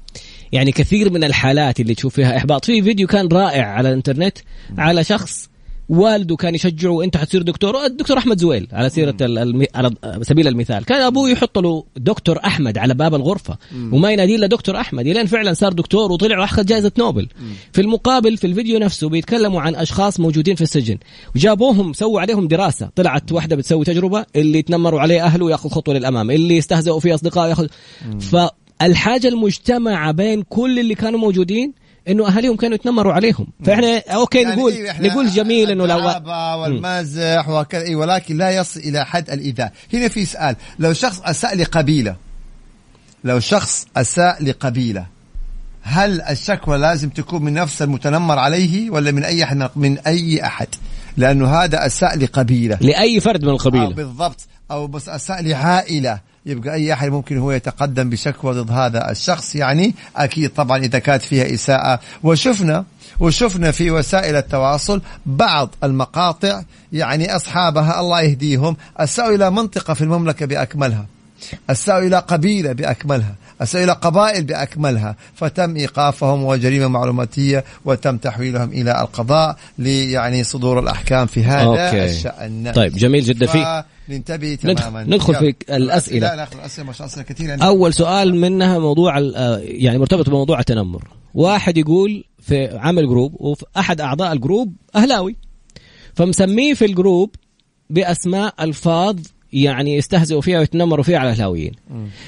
[0.51, 2.65] يعني كثير من الحالات اللي تشوف فيها إحباط.
[2.65, 4.38] في فيديو كان رائع على الإنترنت
[4.77, 5.49] على شخص
[5.89, 9.15] والده كان يشجعه وانت حتصير دكتور الدكتور أحمد زويل على سيرة.
[9.75, 10.86] على سبيل المثال.
[10.86, 13.57] كان أبوه يحط له دكتور أحمد على باب الغرفة
[13.91, 15.07] وما ينادي إلا دكتور أحمد.
[15.07, 17.27] إلين فعلا صار دكتور وطلع وأخذ جائزة نوبل.
[17.73, 20.97] في المقابل في الفيديو نفسه بيتكلموا عن أشخاص موجودين في السجن.
[21.36, 22.89] وجابوهم سووا عليهم دراسة.
[22.95, 26.31] طلعت واحدة بتسوي تجربة اللي تنمروا عليه أهله ياخذ خطوة للأمام.
[26.31, 27.67] اللي استهزأوا فيه أصدقائه ياخذ
[28.79, 31.73] فالحاجه المجتمعة بين كل اللي كانوا موجودين
[32.07, 33.47] إنه أهاليهم كانوا يتنمروا عليهم.
[33.65, 35.97] فإحنا أوكي يعني نقول إيه نقول جميل إنه لو
[36.61, 39.71] والمزح وكذا إيه ولكن لا يصل إلى حد الإيذاء.
[39.93, 40.55] هنا في سؤال.
[40.79, 42.15] لو شخص أساء لقبيلة
[43.23, 45.05] لو شخص أساء لقبيلة
[45.81, 50.67] هل الشكوى لازم تكون من نفس المتنمر عليه ولا من أي أحد؟ من أي أحد؟
[51.17, 52.77] لأنه هذا أساء لقبيلة.
[52.81, 54.47] لأي فرد من آه القبيله بالضبط.
[54.71, 56.19] أو بس أساء لعائلة.
[56.47, 59.55] يبقى أي أحد ممكن هو يتقدم بشكوى ضد هذا الشخص.
[59.55, 61.99] يعني أكيد طبعا إذا كانت فيها إساءة.
[62.23, 62.86] وشفنا
[63.19, 66.62] وشفنا في وسائل التواصل بعض المقاطع
[66.93, 71.05] يعني أصحابها الله يهديهم أساءوا إلى منطقة في المملكة بأكملها
[71.69, 73.36] أساءوا إلى قبيلة بأكملها
[73.75, 81.43] إلى قبائل بأكملها فتم إيقافهم وجريمة معلوماتية وتم تحويلهم إلى القضاء ليعني صدور الأحكام في
[81.43, 82.05] هذا أوكي.
[82.05, 85.55] الشأن طيب جميل جدا في ننتبه ندخل- تماما ندخل في.
[85.75, 86.27] الأسئلة.
[86.27, 87.67] لا لا الأسئلة ما شاء الله أسئلة كثير عندنا.
[87.67, 94.01] أول سؤال منها موضوع آه، يعني مرتبط بموضوع التنمر واحد يقول في عمل group واحد
[94.01, 95.35] أعضاء ال group أهلاوي
[96.15, 97.36] فمسميه في ال group
[97.89, 99.15] بأسماء ألفاظ
[99.53, 101.71] يعني يستهزئوا فيها ويتنمروا فيها على الاهلاويين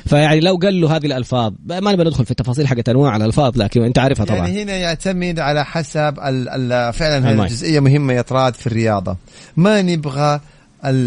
[0.06, 3.84] فيعني لو قال له هذه الألفاظ ما نبي ندخل في التفاصيل حقت أنواع الألفاظ لكن
[3.84, 4.38] أنت عارفها طبعا.
[4.38, 7.44] يعني هنا يعتمد على حسب ال ال فعلا هذه.
[7.44, 9.18] الجزئيه مهمة يطراد في الرياضة.
[9.58, 10.42] ما نبغى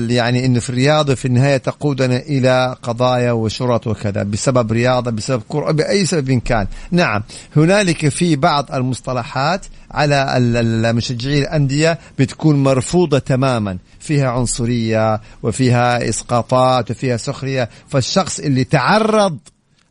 [0.09, 5.71] يعني انه في الرياضه في النهاية تقودنا إلى قضايا وشرط وكذا بسبب رياضة بسبب كرة
[5.71, 6.67] بأي سبب كان.
[6.91, 7.23] نعم
[7.57, 13.79] هنالك في بعض المصطلحات على مشجعي الأندية بتكون مرفوضة تماما.
[14.01, 17.69] فيها عنصرية وفيها إسقاطات وفيها سخرية.
[17.89, 19.39] فالشخص اللي تعرض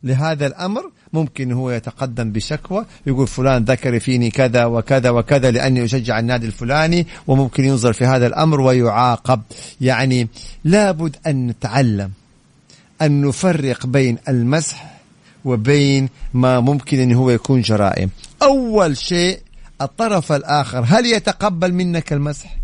[0.04, 6.18] لهذا الأمر ممكن هو يتقدم بشكوى يقول فلان ذكر فيني كذا وكذا وكذا لأني أشجع
[6.18, 9.42] النادي الفلاني وممكن ينظر في هذا الأمر ويعاقب.
[9.80, 10.28] يعني
[10.64, 12.10] لابد أن نتعلم
[13.02, 15.00] أن نفرق بين المسح
[15.44, 18.10] وبين ما ممكن إن هو يكون جرائم.
[18.42, 19.38] أول شيء
[19.80, 22.61] الطرف الآخر هل يتقبل منك المسح؟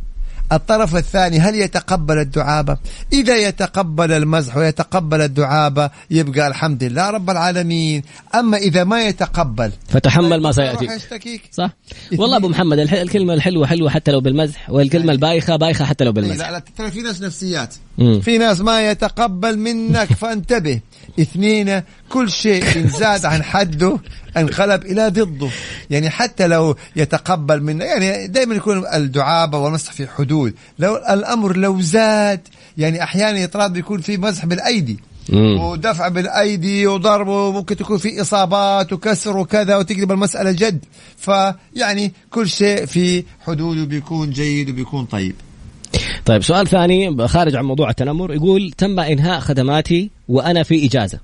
[0.53, 2.77] الطرف الثاني هل يتقبل الدعابة؟
[3.13, 8.03] إذا يتقبل المزح ويتقبل الدعابة يبقى الحمد لله رب العالمين.
[8.35, 10.85] أما إذا ما يتقبل فتحمل ما سيأتي.
[10.85, 11.71] يشتكيك صح؟
[12.19, 16.13] والله أبو محمد الح- الكلمة الحلوة حلوة حتى لو بالمزح والكلمة البايخة بايخة حتى لو
[16.13, 16.47] بالمزح.
[16.47, 17.75] لا لا ترى في ناس نفسيات.
[18.23, 20.81] في ناس ما يتقبل منك فانتبه.
[21.21, 23.99] اثنين كل شيء إن زاد عن حده
[24.37, 25.49] انقلب إلى ضده.
[25.91, 30.38] يعني حتى لو يتقبل منك يعني دائما يكون الدعابة والمسح في حدود.
[30.79, 32.40] لو الأمر لو زاد
[32.79, 34.98] يعني أحيانا يطراد بيكون في مسح بالأيدي.
[35.29, 35.61] مم.
[35.61, 40.85] ودفع بالأيدي وضرب وممكن تكون في إصابات وكسر وكذا وتقلب المسألة جد.
[41.16, 45.35] فيعني كل شيء في حدوده بيكون جيد وبيكون طيب.
[46.24, 48.35] طيب سؤال ثاني خارج عن موضوع التنمر.
[48.35, 51.18] يقول تم إنهاء خدماتي وأنا في إجازة.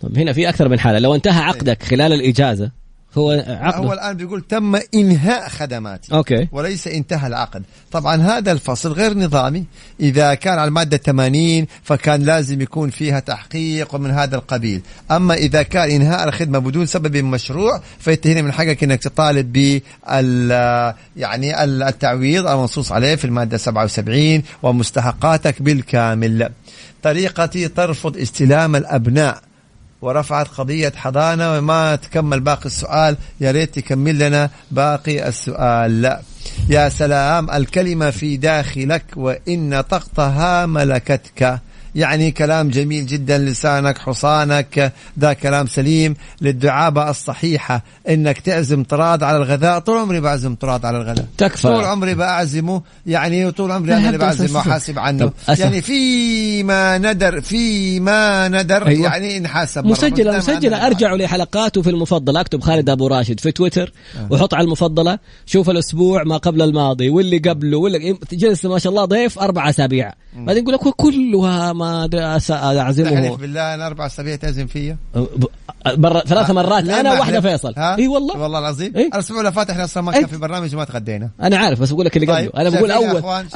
[0.00, 0.98] طب هنا في أكثر من حالة.
[0.98, 2.70] لو انتهى عقدك خلال الإجازة
[3.14, 6.14] هو هو عقده الآن بيقول تم إنهاء خدماتي.
[6.14, 6.48] أوكي.
[6.52, 7.62] وليس انتهى العقد.
[7.92, 9.64] طبعا هذا الفصل غير نظامي.
[10.00, 14.82] إذا كان على المادة 80 فكان لازم يكون فيها تحقيق ومن هذا القبيل.
[15.10, 19.82] أما إذا كان إنهاء الخدمة بدون سبب مشروع فأنت هنا من حقك أنك تطالب بال
[21.16, 26.48] يعني التعويض المنصوص عليه في المادة 77 ومستحقاتك بالكامل.
[27.02, 29.47] طريقتي ترفض استلام الأبناء.
[30.02, 33.16] ورفعت قضية حضانة وما تكمل باقي السؤال.
[33.40, 36.02] يا ريت تكمل لنا باقي السؤال.
[36.02, 36.20] لا.
[36.68, 41.60] يا سلام الكلمة في داخلك وإن طقطها ملكتك.
[41.94, 46.14] يعني كلام جميل جدا لسانك حصانك ده كلام سليم.
[46.40, 49.78] للدعابة الصحيحة إنك تعزم طراد على الغذاء.
[49.78, 51.26] طول عمري بعزم طراد على الغذاء.
[51.38, 51.62] تكفى.
[51.62, 52.82] طول عمري بعزمه.
[53.06, 55.32] يعني وطول عمري أنا اللي بعزمه وحاسب عنه.
[55.58, 59.02] يعني فيما ندر فيما ندر أيوة.
[59.02, 63.92] يعني دايماً مسجلة أنا ارجعوا لحلقاته في المفضله أكتب خالد أبو راشد في تويتر
[64.30, 65.18] وحط على المفضلة.
[65.46, 70.12] شوف الأسبوع ما قبل الماضي واللي قبله واللي جلس ما شاء الله ضيف أربع أسابيع.
[70.36, 74.96] بعدين يقول لك كلها ما تحلف اعزمه بالله أنا أربع أسابيع تعزم فيا.
[75.86, 76.84] برا ثلاث مرات.
[76.84, 78.38] ليه أنا ما واحدة؟ فيصل؟ إي والله.
[78.38, 78.96] والله العظيم.
[78.96, 81.30] إيه؟ الأسبوع اللي فات إحنا أصلا ما؟ كان في برنامج وما تغدينا.
[81.42, 82.60] أنا عارف بس بقول لك اللي طيب، قبله.
[82.60, 83.22] أنا بقول اول؟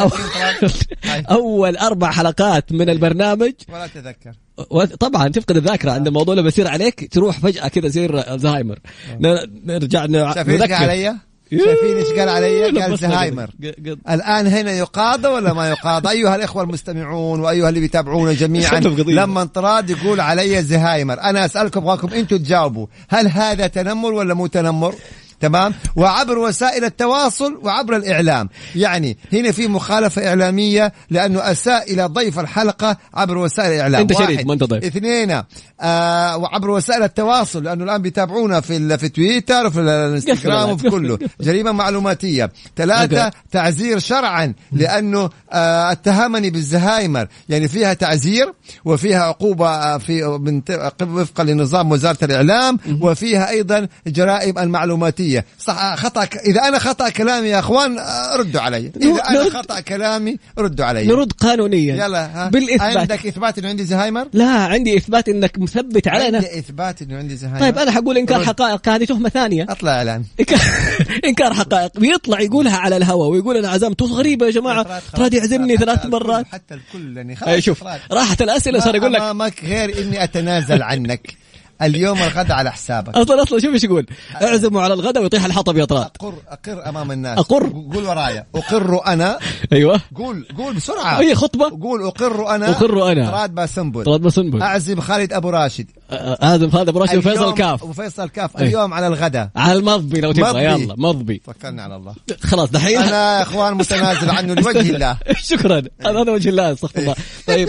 [1.09, 1.27] طيب.
[1.31, 3.53] أول أربع حلقات من البرنامج.
[3.69, 4.33] ولا تذكر.
[5.01, 8.79] طبعا تفقد الذاكرة عند الموضوع اللي بيصير عليك تروح فجأة كذا يصير الزهايمر
[9.65, 10.75] نرجع نذكر.
[10.75, 11.17] علي؟
[11.59, 13.51] شايفين إيش قال علي؟ قال زهايمر.
[14.11, 18.81] الآن هنا يقاضى ولا ما يقاضى؟ أيها الإخوة المستمعون وأيها اللي بيتابعونا جميعا.
[18.81, 21.21] لما انطراد يقول علي زهايمر.
[21.21, 22.87] أنا أسألكم أبغاكم أنتم تجاوبوا.
[23.09, 24.95] هل هذا تنمر ولا مو تنمر؟
[25.43, 28.49] تمام؟ وعبر وسائل التواصل وعبر الإعلام.
[28.77, 34.01] يعني هنا في مخالفة إعلامية لأنه أساء إلى ضيف الحلقة عبر وسائل الإعلام.
[34.01, 34.47] أنت شريك.
[34.47, 34.85] ما أنت ضيف.
[34.85, 35.43] اثنين
[35.81, 41.19] آه وعبر وسائل التواصل لأنه الآن بيتابعونا في في تويتر وفي الإنستغرام وفي كله.
[41.41, 42.53] جريمة معلوماتية.
[42.77, 43.31] ثلاثة.
[43.51, 47.27] تعزير شرعا لأنه آه اتهمني بالزهايمر.
[47.49, 48.53] يعني فيها تعزير
[48.85, 50.25] وفيها عقوبة آه، في
[51.03, 55.32] وفقا لنظام وزارة الإعلام وفيها أيضا جرائم المعلوماتية.
[55.59, 58.93] صح خطأ ك- إذا أنا خطأ كلامي يا أخوان آه، ردوا علي.
[58.97, 61.07] إذا أنا نرد- خطأ كلامي ردوا علي.
[61.07, 61.95] نرد قانونيا.
[62.07, 62.49] يلا ها.
[62.49, 62.97] بالإثبات.
[62.97, 67.37] عندك إثبات إنه عندي زهايمر؟ لا عندي إثبات إنك مثبت علينا عندي إثبات إنه عندي
[67.37, 67.61] زهايمر.
[67.61, 68.47] طيب أنا حقول إنكار رد.
[68.47, 68.89] حقائق.
[68.89, 69.67] هذه تهمة ثانية.
[69.69, 70.61] أطلع إعلان إنكار-
[71.29, 71.99] إنكار حقائق.
[72.01, 75.03] بيطلع يقولها على الهواء ويقول أنا عزمته غريبه يا جماعة.
[75.19, 76.47] راد يعزمني ثلاث مرات.
[76.53, 77.85] حتى الكل يعني خلاص شوف.
[78.13, 81.21] راحت الأسئلة صار يقول لك أمامك غير إني أتنازل عنك.
[81.83, 83.17] اليوم الغد على حسابك.
[83.17, 84.07] أصلا أصلا شوف إيش يقول.
[84.43, 86.11] اعزموا على الغداء ويطيح الحطب يا طراد.
[86.21, 87.39] اقر أقر أمام الناس.
[87.39, 87.69] أقر.
[87.95, 88.47] قول ورايا.
[88.55, 89.39] أقر أنا.
[89.73, 90.01] أيوه.
[90.17, 91.21] قول قول بسرعة.
[91.21, 91.71] هي خطبة.
[91.83, 92.71] قول أقر أنا.
[92.71, 93.31] أقر أنا.
[93.31, 94.05] طراد باسنبل.
[94.05, 95.87] طراد بسنبل أعزم خالد أبو راشد.
[96.43, 98.67] هذا هذا براشد وفيصل اليوم- كاف وفيصل كاف أي.
[98.67, 99.51] اليوم على الغداء.
[99.57, 100.33] على المضبي لو.
[100.33, 102.15] تبغى يلا مضبي توكلنا على الله.
[102.43, 105.19] خلاص دحين؟ أنا يا إخوان متنازل عنه لوجه الله.
[105.51, 105.83] شكرا.
[106.07, 107.15] هذا وجه الله استغفر الله.
[107.47, 107.69] طيب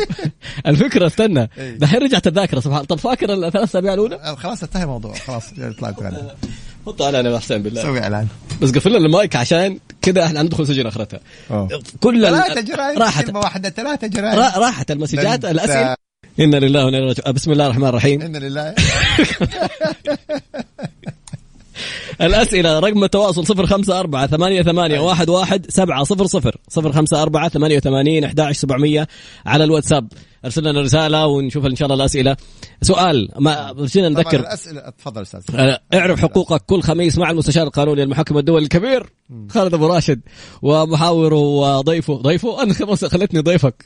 [0.68, 1.50] الفكرة استنى.
[1.58, 1.78] إيه.
[1.78, 2.86] دحين رجعت الذاكرة سبحان الله.
[2.88, 5.14] طب فاكر الثلاث أسابيع الأولى؟ خلاص انتهى الموضوع.
[5.14, 5.44] خلاص
[5.80, 6.36] طلعت أنا
[6.86, 7.82] حط على أنا حسين بالله.
[7.84, 8.28] سوي إعلان.
[8.62, 11.20] بس قفل لنا المايك عشان كذا إحنا ندخل سجن آخرتها.
[12.02, 13.36] كل ثلاثة جرائم راحت.
[13.36, 14.40] واحدة ثلاثة جرائم.
[14.40, 15.96] را- راحت المسجات الأسئلة.
[16.40, 17.34] إنا لله وإنا راجعون.
[17.34, 18.22] بسم الله الرحمن الرحيم.
[18.22, 18.76] إن لله.
[22.22, 26.58] الأسئلة رقم التواصل صفر خمسة أربعة ثمانية ثمانية واحد واحد سبعة صفر صفر.
[26.70, 29.08] صفر خمسة أربعة ثمانية وثمانين أحد سبعمية
[29.46, 30.08] على الواتساب.
[30.46, 32.38] أرسل لنا رسالة ونشوف إن شاء الله الأسئلة.
[32.82, 35.42] سؤال ما رجينا طبعا نذكر؟ الأسئلة تفضل أستاذ.
[35.56, 36.62] آه، اعرف حقوقك.
[36.66, 39.10] كل خميس مع المستشار القانوني المحكم الدولي الكبير
[39.50, 40.22] خالد أبو راشد
[40.62, 43.86] ومحاوره وضيفه ضيفه؟ أنا خلاص خلتني ضيفك.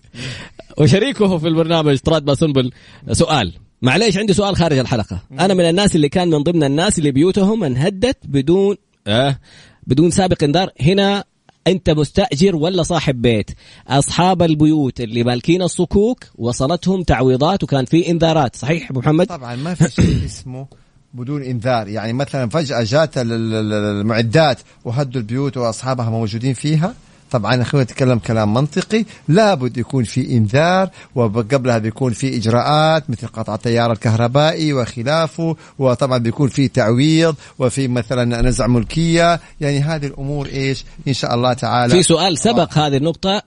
[0.78, 2.72] وشريكه في البرنامج طراد باسنبل
[3.12, 3.54] سؤال.
[3.82, 5.20] معليش عندي سؤال خارج الحلقة.
[5.40, 8.76] أنا من الناس اللي كان من ضمن الناس اللي بيوتهم انهدت بدون
[9.08, 9.40] آه
[9.88, 10.70] بدون سابق انذار.
[10.82, 11.24] هنا
[11.68, 13.52] أنت مستأجر ولا صاحب بيت؟
[13.88, 18.56] أصحاب البيوت اللي مالكين الصكوك وصلتهم تعويضات وكان في انذارات.
[18.56, 20.68] صحيح أبو محمد؟ طبعا ما في شيء اسمه
[21.14, 21.88] بدون انذار.
[21.88, 26.94] يعني مثلا فجأة جات ال- ال- ال- المعدات وهدوا البيوت وأصحابها موجودين فيها.
[27.32, 33.56] طبعا أخوي أتكلم كلام منطقي لابد يكون في إنذار وقبلها بيكون في إجراءات مثل قطع
[33.56, 39.40] التيار الكهربائي وخلافه وطبعا بيكون في تعويض وفي مثلا نزع ملكية.
[39.62, 41.94] يعني هذه الأمور إيش؟ إن شاء الله تعالى.
[41.94, 43.42] في سؤال سبق هذه النقطة.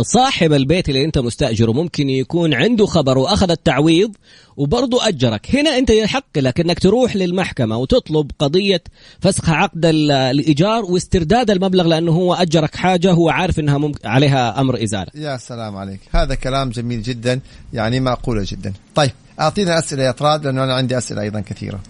[0.00, 4.12] صاحب البيت اللي أنت مستأجره ممكن يكون عنده خبر وأخذ التعويض
[4.56, 5.56] وبرضه أجرك.
[5.56, 8.82] هنا أنت يحق لك أنك تروح للمحكمة وتطلب قضية
[9.20, 14.60] فسخ عقد ال- الإيجار واسترداد المبلغ لأنه هو أجرك حاجة هو عارف أنها ممكن عليها
[14.60, 15.06] أمر إزالة.
[15.14, 16.00] يا سلام عليك.
[16.12, 17.40] هذا كلام جميل جدا
[17.72, 18.72] يعني معقولة جدا.
[18.94, 21.80] طيب أعطينا أسئلة يا طراد لأنه أنا عندي أسئلة أيضا كثيرة.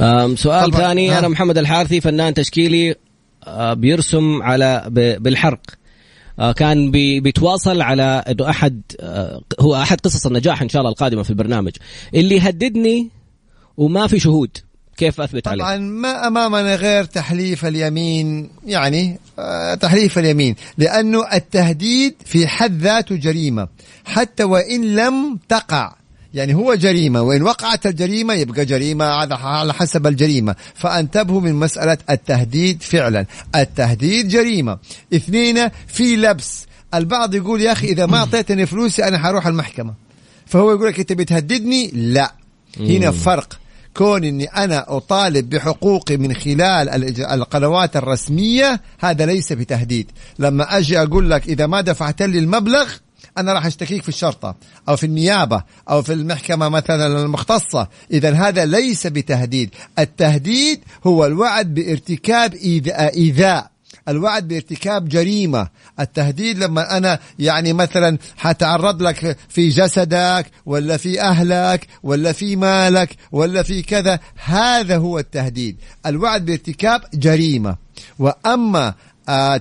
[0.00, 0.72] أم، سؤال.
[0.72, 1.18] ثاني ها.
[1.18, 2.94] أنا محمد الحارثي فنان تشكيلي
[3.72, 4.84] بيرسم على
[5.20, 5.60] بالحرق.
[6.56, 11.22] كان بي بيتواصل على إنه أحد آه، هو أحد قصص النجاح إن شاء الله القادمة
[11.22, 11.72] في البرنامج.
[12.14, 13.08] اللي يهددني
[13.76, 14.50] وما في شهود.
[14.96, 20.54] كيف أثبت عليه؟ طبعا ما أمامنا غير تحليف اليمين يعني آه، تحليف اليمين.
[20.78, 23.68] لأنه التهديد في حد ذاته جريمة.
[24.04, 25.94] حتى وإن لم تقع.
[26.34, 30.54] يعني هو جريمة وإن وقعت الجريمة يبقى جريمة على حسب الجريمة.
[30.74, 33.26] فأنتبهوا من مسألة التهديد فعلا.
[33.54, 34.78] التهديد جريمة.
[35.14, 36.66] اثنين في لبس.
[36.94, 39.94] البعض يقول يا أخي إذا ما أعطيتني فلوسي أنا حروح المحكمة.
[40.46, 42.34] فهو يقول لك أنت بتهددني؟ لا.
[42.80, 43.58] هنا فرق.
[43.94, 50.10] كون إني أنا أطالب بحقوقي من خلال القنوات الرسمية هذا ليس بتهديد.
[50.38, 52.88] لما أجي أقول لك إذا ما دفعت لي المبلغ
[53.38, 54.56] أنا راح أشتكيك في الشرطة
[54.88, 57.88] أو في النيابة أو في المحكمة مثلا المختصة.
[58.10, 59.70] اذا هذا ليس بتهديد.
[59.98, 63.70] التهديد هو الوعد بارتكاب إيذاء.
[64.08, 65.68] الوعد بارتكاب جريمة.
[66.00, 73.16] التهديد لما أنا يعني مثلا حتعرض لك في جسدك ولا في أهلك ولا في مالك
[73.32, 75.76] ولا في كذا هذا هو التهديد.
[76.06, 77.76] الوعد بارتكاب جريمة.
[78.18, 78.94] وأما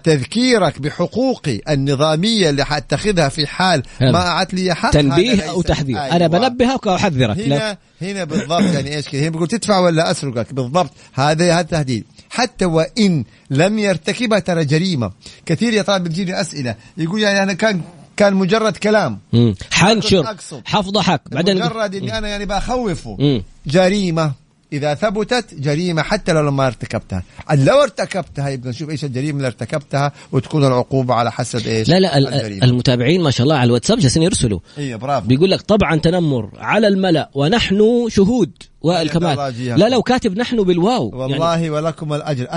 [0.04, 3.84] تذكيرك بحقوقي النظامية اللي حتخذها في حال.
[4.02, 6.02] ما أعت لي حق تنبيه أو تحذير.
[6.02, 6.16] أيوة.
[6.16, 7.38] أنا بنبهك وأحذرك.
[7.38, 7.58] لا.
[7.58, 10.92] هنا هنا بالضبط يعني إيش كذا؟ هنا بيقول تدفع ولا أسرقك؟ بالضبط.
[11.14, 12.04] هذا هذا تهديد.
[12.30, 15.12] حتى وإن لم يرتكبها ترى جريمة.
[15.46, 16.76] كثير يا طالب بتجيني أسئلة.
[16.98, 17.82] يقول يعني أنا كان
[18.18, 19.20] كان مجرد كلام.
[19.34, 19.56] مم.
[19.72, 20.20] حنشر.
[20.20, 20.62] أقصد.
[20.66, 23.44] حفضحك بعدين مجرد إني أنا يعني بخوفه مم.
[23.68, 24.32] جريمة.
[24.74, 27.24] إذا ثبتت جريمة حتى لو ما ارتكبتها.
[27.54, 32.18] لو ارتكبتها يبقى نشوف إيش الجريمة اللي ارتكبتها وتكون العقوبة على حسب إيش؟ لا لا
[32.18, 32.64] ال- الجريمة.
[32.66, 34.60] المتابعين ما شاء الله على الواتساب جالسين يرسلوا.
[34.78, 35.28] أيوه برافو.
[35.28, 38.52] بيقول لك طبعا تنمر على الملأ ونحن شهود.
[38.82, 39.80] وائل أيد الله كمال جيهكم.
[39.80, 41.12] لا لو كاتب نحن بالواو.
[41.14, 42.48] والله يعني ولكم الأجر.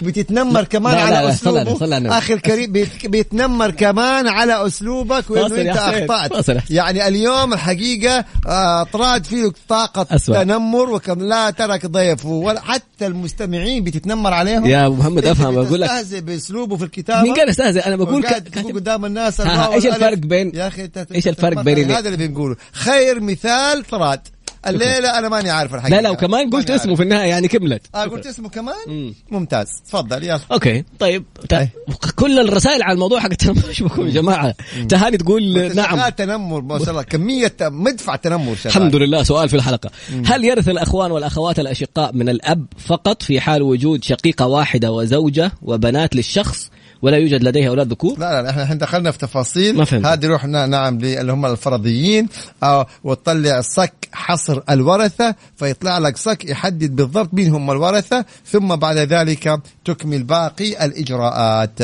[0.00, 2.08] بتتنمر كمان لا، على لا، اسلوبه النبي.
[2.18, 6.70] أخي الكريم بيت- بيتنمر كمان على أسلوبك وإنه أنت أخطأت.
[6.70, 10.44] يعني اليوم الحقيقة آه، طراد فيه طاقة أسوأ.
[10.44, 14.66] تنمر وكم لا ترك ضيفه ولا حتى المستمعين بتتنمر عليهم.
[14.66, 15.88] يا أبو محمد أفهم أقول لك.
[15.90, 17.22] بتستهزئ بأسلوبه في الكتابة.
[17.22, 18.26] مين قال استهزئ؟ أنا بقول
[18.72, 19.40] قدام الناس.
[19.40, 19.86] والألف.
[19.86, 21.62] الفرق بين- يا أخي إيش الفرق.
[21.62, 22.56] بين هذا اللي بنقوله.
[22.72, 24.20] خير مثال طراد.
[24.68, 25.96] الليلة أنا ماني عارف الحقيقة.
[25.96, 27.82] لا لا وكمان قلت اسمه في النهاية يعني كملت.
[27.94, 28.12] عارف.
[28.12, 29.14] آه قلت اسمه كمان؟ مم.
[29.30, 29.66] ممتاز.
[29.88, 30.40] تفضل يلا.
[30.52, 31.24] أوكي طيب.
[31.52, 31.68] أي.
[32.16, 33.54] كل الرسائل على الموضوع حق بكم
[34.06, 34.54] يا جماعة.
[34.88, 36.08] تهاني تقول نعم.
[36.08, 37.02] تنمر ما شاء الله.
[37.02, 38.66] كمية مدفع تنمر شغال.
[38.76, 39.90] الحمد لله سؤال في الحلقة.
[40.26, 46.16] هل يرث الأخوان والأخوات الأشقاء من الأب فقط في حال وجود شقيقة واحدة وزوجة وبنات
[46.16, 46.70] للشخص؟
[47.02, 49.76] ولا يوجد لديه أولاد ذكور؟ لا لا إحنا الحين دخلنا في تفاصيل.
[49.76, 50.06] ما فهمت.
[50.06, 52.28] هذه روح نا- نعم لي- اللي هم الفرضيين.
[52.62, 58.96] أو وتطلع صك حصر الورثة فيطلع لك صك يحدد بالضبط مين هم الورثة ثم بعد
[58.96, 61.78] ذلك تكمل باقي الإجراءات.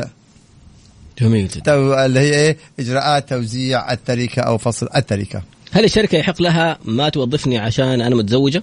[1.20, 2.04] جميل جدا.
[2.06, 5.42] اللي هي إيه؟ إجراءات توزيع التركة أو فصل التركة.
[5.72, 8.62] هل الشركة يحق لها ما توظفني عشان أنا متزوجة؟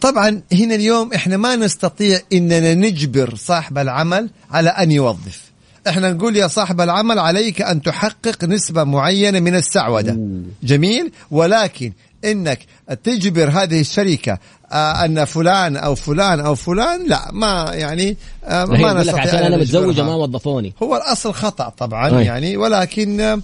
[0.00, 5.45] طبعا هنا اليوم إحنا ما نستطيع إننا نجبر صاحب العمل على أن يوظف.
[5.88, 10.18] إحنا نقول يا صاحب العمل عليك أن تحقق نسبة معينة من السعودة.
[10.62, 11.92] جميل؟ ولكن
[12.24, 12.58] إنك
[13.04, 14.38] تجبر هذه الشركة آه
[14.72, 19.58] أن فلان أو فلان أو فلان لا ما يعني آه ما نستطيع عشان نجبرها.
[19.58, 20.72] متزوجة ما وظفوني.
[20.82, 22.24] هو الأصل خطأ طبعا أي.
[22.24, 23.38] يعني ولكن آه،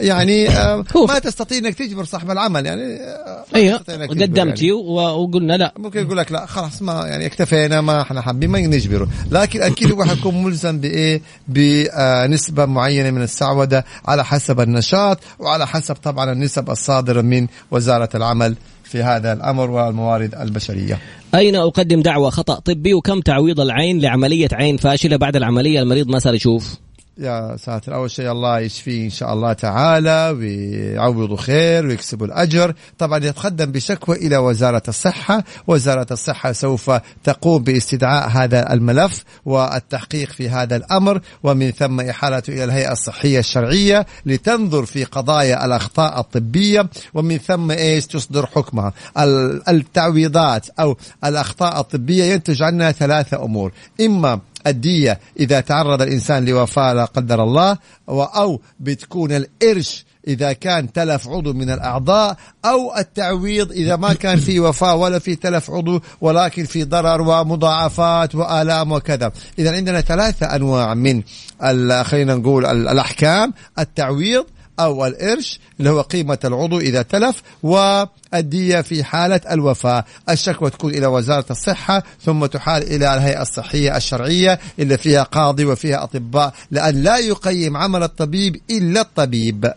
[0.00, 3.78] يعني آه، ما تستطيع إنك تجبر صاحب العمل يعني آه، أيوه
[4.10, 5.72] قدمتي و- وقلنا لا.
[5.78, 9.08] ممكن يقول لك لا خلاص ما يعني اكتفينا ما إحنا حابين ما نجبره.
[9.30, 15.94] لكن أكيد هو حيكون ملزم بإيه؟ بنسبه معينة من السعودة على حسب النشاط وعلى حسب
[15.94, 18.56] طبعا النسب الصادرة من وزارة العمل.
[18.94, 20.98] في هذا الأمر والموارد البشرية.
[21.34, 26.18] أين أقدم دعوة خطأ طبي وكم تعويض العين لعملية عين فاشلة بعد العملية المريض ما
[26.18, 26.76] صار يشوف؟
[27.18, 27.94] يا ساتر.
[27.94, 32.74] أول شيء الله يشفيه إن شاء الله تعالى ويعوضه خير ويكسب الأجر.
[32.98, 35.44] طبعا يتقدم بشكوى إلى وزارة الصحة.
[35.66, 36.90] وزارة الصحة سوف
[37.24, 41.20] تقوم باستدعاء هذا الملف والتحقيق في هذا الأمر.
[41.42, 46.88] ومن ثم إحالته إلى الهيئة الصحية الشرعية لتنظر في قضايا الأخطاء الطبية.
[47.14, 48.92] ومن ثم إيش؟ تصدر حكمها.
[49.18, 53.72] ال- التعويضات أو الأخطاء الطبية ينتج عنها ثلاثة أمور.
[54.00, 55.20] إما الدية.
[55.40, 61.70] إذا تعرض الإنسان لوفاة لا قدر الله أو بتكون القرش إذا كان تلف عضو من
[61.70, 67.20] الأعضاء أو التعويض إذا ما كان في وفاة ولا في تلف عضو ولكن في ضرر
[67.22, 69.32] ومضاعفات وآلام وكذا.
[69.58, 71.22] إذا عندنا ثلاثة أنواع من
[72.04, 73.52] خلينا نقول ال- الأحكام.
[73.78, 74.44] التعويض
[74.80, 80.04] أو القرش اللي هو قيمة العضو إذا تلف والدية في حالة الوفاة.
[80.30, 86.04] الشكوى تكون إلى وزارة الصحة ثم تحال إلى الهيئة الصحية الشرعية اللي فيها قاضي وفيها
[86.04, 89.72] أطباء لأن لا يقيم عمل الطبيب إلا الطبيب.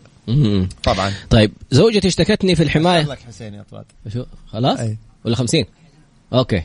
[0.83, 1.13] طبعا.
[1.29, 3.03] طيب زوجتي اشتكتني في الحماية.
[3.03, 4.97] لك حسين يا طراد شو؟ خلاص؟ أي.
[5.25, 5.65] ولا خمسين؟
[6.33, 6.63] أوكي.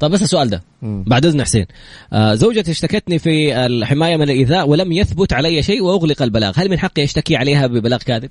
[0.00, 0.62] طب بس السؤال ده.
[0.82, 1.04] مم.
[1.06, 1.66] بعد إذن حسين.
[2.12, 6.52] آه زوجتي اشتكتني في الحماية من الإيذاء ولم يثبت علي شيء وأغلق البلاغ.
[6.56, 8.30] هل من حقي أشتكي عليها ببلاغ كاذب؟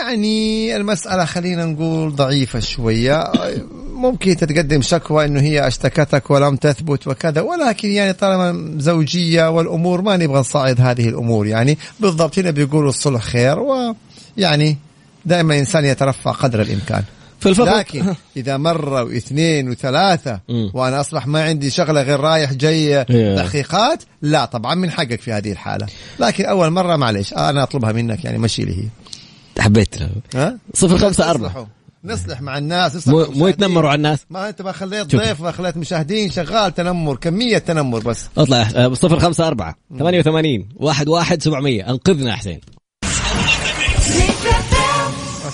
[0.00, 3.32] يعني المسألة خلينا نقول ضعيفة شوية.
[3.92, 10.16] ممكن تتقدم شكوى إنه هي اشتكتك ولم تثبت وكذا ولكن يعني طالما زوجية والأمور ما
[10.16, 11.46] نبغى نصعد هذه الأمور.
[11.46, 14.76] يعني بالضبط هنا بيقولوا الصلح خير ويعني
[15.26, 17.02] دائما الانسان يترفع قدر الإمكان.
[17.42, 20.70] في الفقر لكن إذا مرة واثنين وثلاثة مم.
[20.74, 23.04] وأنا أصبح ما عندي شغلة غير رايح جاي.
[23.36, 25.86] تحقيقات لا طبعا من حقك في هذه الحالة.
[26.18, 28.88] لكن أول مرة معلش أنا أطلبها منك يعني مشي لي هي.
[29.62, 29.94] حبيت.
[30.34, 31.48] ها؟ صفر خمسة أربعة.
[31.48, 31.66] نصلحوا.
[32.04, 33.48] نصلح مع الناس نصلح مو مو.
[33.48, 34.18] يتنمروا على الناس.
[34.30, 35.16] ما أنت ما خليت.
[35.16, 38.24] ضيف ما خليت مشاهدين شغال تنمر كمية تنمر بس.
[38.38, 39.76] أطلع آه، صفر خمسة أربعة.
[39.98, 41.90] ثمانية وثمانين واحد واحد سبعمية.
[41.90, 42.60] أنقذنا يا حسين.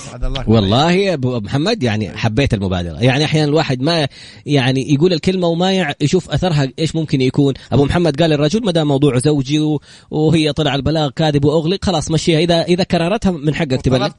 [0.09, 2.99] اسعد الله والله يا أبو محمد يعني حبيت المبادرة.
[2.99, 4.09] يعني أحيانا الواحد ما
[4.47, 7.55] يعني يقول الكلمة وما يشوف أثرها إيش ممكن يكون.
[7.73, 9.79] أبو محمد قال الرجل ما دام موضوع زوجي
[10.11, 12.39] وهي طلع البلاغ كاذب وأغلق خلاص مشيها.
[12.39, 14.11] اذا إذا كررتها من حقك تبلغ.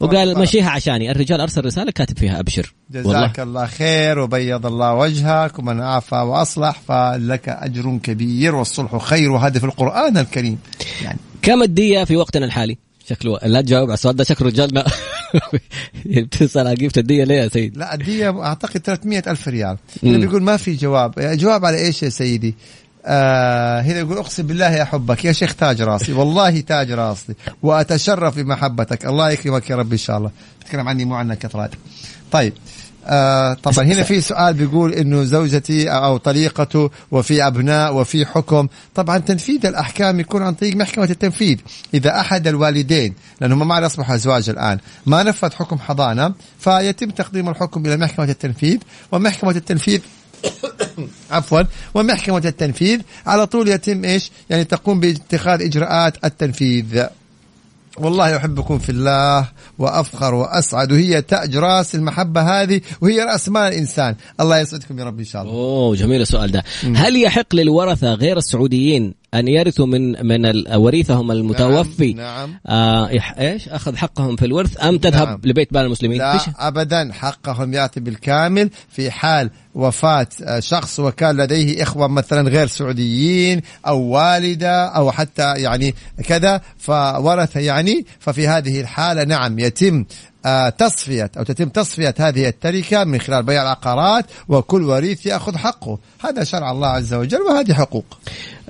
[0.00, 0.38] وقال.
[0.38, 1.10] مشيها عشاني.
[1.10, 2.74] الرجال أرسل رسالة كاتب فيها أبشر.
[2.94, 3.26] والله.
[3.26, 9.58] جزاك الله خير وبيض الله وجهك ومن عافى وأصلح فلك أجر كبير والصلح خير وهذا
[9.58, 10.58] في القرآن الكريم.
[11.04, 12.78] يعني كم الدية في وقتنا الحالي؟
[13.08, 14.84] شكله لا تجاوب على السؤال ده شكله رجالنا
[16.06, 19.76] بتسال عن الدية ليه يا سيد؟ لا الدية أعتقد 300 ألف ريال.
[20.02, 21.14] اللي بيقول ما في جواب.
[21.18, 22.54] جواب على إيش يا سيدي؟
[23.06, 28.36] آه هنا يقول أقسم بالله يا حبك يا شيخ تاج راسي والله تاج راسي وأتشرف
[28.38, 29.06] بمحبتك.
[29.06, 30.30] الله يكرمك يا رب إن شاء الله.
[30.60, 31.70] تتكلم عني مو عنك كثرات
[32.32, 32.58] طيب آه
[33.62, 39.66] طبعا هنا في سؤال بيقول إنه زوجتي أو طليقته وفي أبناء وفي حكم طبعا تنفيذ
[39.66, 41.58] الأحكام يكون عن طريق محكمة التنفيذ
[41.94, 47.86] إذا أحد الوالدين لأنهم ما أصبحوا أزواج الآن ما نفذ حكم حضانة فيتم تقديم الحكم
[47.86, 48.78] إلى محكمة التنفيذ
[49.12, 50.00] ومحكمة التنفيذ
[51.30, 51.62] عفوا
[51.94, 57.06] ومحكمة التنفيذ على طول يتم إيش؟ يعني تقوم باتخاذ إجراءات التنفيذ.
[57.98, 64.14] والله أحبكم في الله وأفخر وأسعد وهي تاج راس المحبة هذه وهي رأس مال الإنسان
[64.40, 65.52] الله يسعدكم يا رب إن شاء الله.
[65.54, 66.64] أوه جميل السؤال ده.
[66.94, 72.12] هل يحق للورثة غير السعوديين أن يرثوا من من وريثهم المتوفي.
[72.12, 72.60] نعم, نعم.
[72.66, 73.08] آه
[73.38, 75.40] إيش؟ أخذ حقهم في الورث أم تذهب نعم.
[75.44, 77.12] لبيت مال المسلمين؟ لا أبدا.
[77.12, 84.86] حقهم يأتي بالكامل في حال وفاة شخص وكان لديه إخوة مثلا غير سعوديين أو والدة
[84.86, 90.04] أو حتى يعني كذا فورث يعني ففي هذه الحالة نعم يتم آه،
[90.78, 95.98] تصفية أو تتم تصفية هذه التركة من خلال بيع العقارات وكل وريث يأخذ حقه.
[96.20, 98.04] هذا شرع الله عز وجل وهذه حقوق.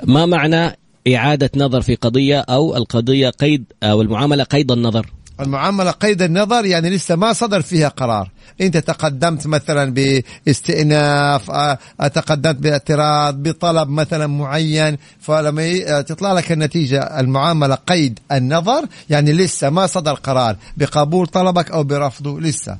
[0.05, 0.77] ما معنى
[1.15, 5.11] إعادة نظر في قضية أو القضية قيد أو المعاملة قيد النظر؟
[5.41, 8.31] المعاملة قيد النظر يعني لسه ما صدر فيها قرار.
[8.61, 17.21] انت تقدمت مثلا باستئناف آه، تقدمت باعتراض بطلب مثلا معين فلما آه، تطلع لك النتيجة
[17.21, 20.57] المعاملة قيد النظر يعني لسه ما صدر قرار.
[20.77, 22.79] بقبول طلبك أو برفضه لسه.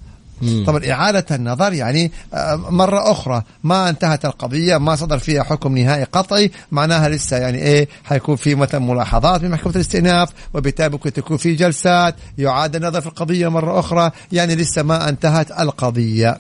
[0.67, 6.05] طبعا إعادة النظر يعني آه، مرة أخرى ما انتهت القضية ما صدر فيها حكم نهائي
[6.05, 11.37] قطعي معناها لسه يعني إيه حيكون في مثلا ملاحظات من محكمة الاستئناف وبالتالي ممكن تكون
[11.37, 16.39] في جلسات يعاد النظر في القضية مرة أخرى يعني لسه ما انتهت القضية.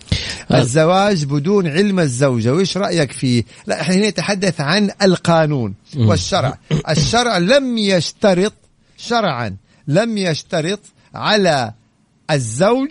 [0.50, 0.58] آه.
[0.58, 6.58] الزواج بدون علم الزوجة وإيش رأيك فيه؟ لا إحنا هنا نتحدث عن القانون والشرع.
[6.88, 8.52] الشرع لم يشترط
[8.96, 9.56] شرعا
[9.88, 10.80] لم يشترط
[11.14, 11.72] على
[12.30, 12.90] الزوج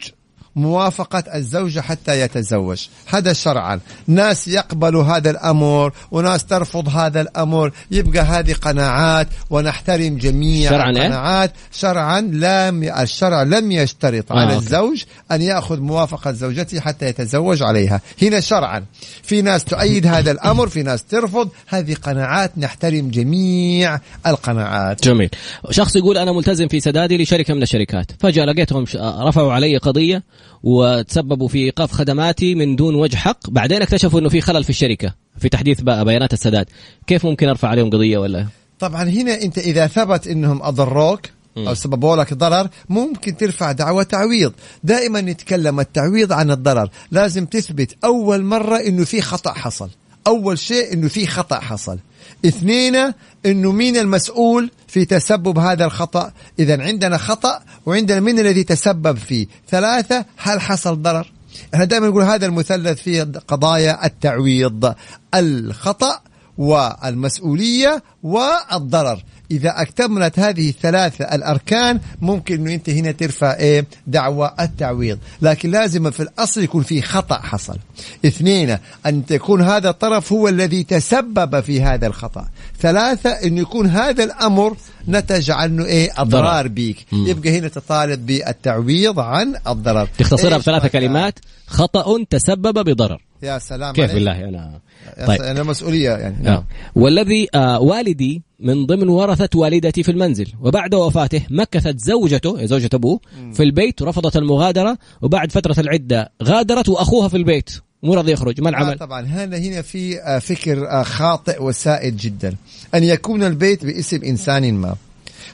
[0.55, 2.87] موافقة الزوجة حتى يتزوج.
[3.05, 3.79] هذا شرعا.
[4.07, 10.97] ناس يقبلوا هذا الأمر وناس ترفض هذا الأمر يبقى هذه قناعات ونحترم جميع شرعا إيه؟
[10.97, 11.51] القناعات.
[11.71, 14.65] شرعا لم الشرع لم يشترط آه على أوكي.
[14.65, 18.01] الزوج أن يأخذ موافقة زوجته حتى يتزوج عليها.
[18.21, 18.85] هنا شرعا.
[19.23, 21.49] في ناس تؤيد هذا الأمر في ناس ترفض.
[21.67, 22.57] هذه قناعات.
[22.57, 25.03] نحترم جميع القناعات.
[25.03, 25.29] جميل.
[25.69, 28.11] شخص يقول أنا ملتزم في سدادي لشركة من الشركات.
[28.19, 30.23] فجأة لقيتهم رفعوا علي قضية.
[30.63, 33.49] وتسببوا في إيقاف خدماتي من دون وجه حق.
[33.49, 36.65] بعدين اكتشفوا إنه في خلل في الشركة في تحديث بيانات السداد.
[37.07, 38.47] كيف ممكن أرفع عليهم قضية ولا؟
[38.79, 41.21] طبعا هنا أنت إذا ثبت إنهم أضروك
[41.57, 44.53] أو سببوا لك ضرر ممكن ترفع دعوى تعويض.
[44.83, 46.89] دائما نتكلم التعويض عن الضرر.
[47.11, 49.89] لازم تثبت أول مرة إنه في خطأ حصل.
[50.27, 51.99] أول شيء إنه في خطأ حصل.
[52.45, 53.13] اثنين
[53.45, 59.47] إنه مين المسؤول في تسبب هذا الخطأ؟ اذا عندنا خطأ وعندنا من الذي تسبب فيه.
[59.69, 61.31] ثلاثة هل حصل ضرر؟
[61.73, 64.93] إحنا دائما نقول هذا المثلث في قضايا التعويض
[65.33, 66.19] الخطأ
[66.57, 69.23] والمسؤولية والضرر.
[69.51, 75.19] إذا أكتملت هذه الثلاثة الأركان ممكن أنه أنت هنا ترفع إيه؟ دعوة التعويض.
[75.41, 77.77] لكن لازم في الأصل يكون في خطأ حصل.
[78.25, 82.47] اثنين أن تكون هذا الطرف هو الذي تسبب في هذا الخطأ.
[82.79, 87.05] ثلاثة أن يكون هذا الأمر نتج عنه إيه؟ أضرار بيك.
[87.11, 87.27] مم.
[87.27, 90.07] يبقى هنا تطالب بالتعويض عن الضرر.
[90.17, 91.39] تختصرها بثلاث كلمات.
[91.67, 93.21] خطأ تسبب بضرر.
[93.43, 94.79] يا سلام كيف بالله؟ أنا
[95.27, 95.41] طيب.
[95.41, 96.43] أنا مسؤولية يعني.
[96.43, 96.63] نعم.
[96.95, 100.47] والذي آه والدي من ضمن ورثة والدتي في المنزل.
[100.61, 103.19] وبعد وفاته مكثت زوجته زوجة أبوه
[103.53, 104.97] في البيت ورفضت المغادرة.
[105.21, 107.69] وبعد فترة العدة غادرت وأخوها في البيت.
[108.05, 109.21] مو راضي يخرج ما العمل؟ آه طبعا.
[109.25, 112.55] هنا هنا في آه، فكر آه، خاطئ وسائد جدا.
[112.95, 114.95] أن يكون البيت باسم إنسان ما.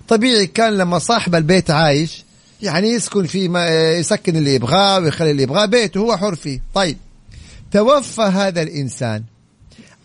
[0.08, 2.24] طبيعي كان لما صاحب البيت عايش
[2.62, 6.62] يعني يسكن فيه ما آه، يسكن اللي يبغاه ويخلي اللي يبغاه بيته هو حر فيه.
[6.74, 6.98] طيب.
[7.72, 9.24] توفى هذا الإنسان.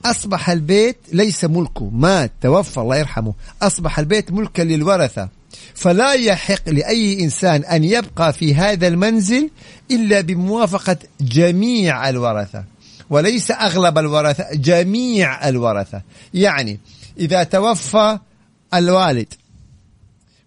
[0.04, 1.90] أصبح البيت ليس ملكه.
[1.92, 2.32] مات.
[2.42, 3.34] توفى الله يرحمه.
[3.62, 5.28] أصبح البيت ملكا للورثة.
[5.74, 9.50] فلا يحق لأي إنسان أن يبقى في هذا المنزل
[9.90, 12.64] إلا بموافقة جميع الورثة
[13.10, 16.02] وليس أغلب الورثة جميع الورثة.
[16.34, 16.80] يعني
[17.18, 18.18] إذا توفى
[18.74, 19.34] الوالد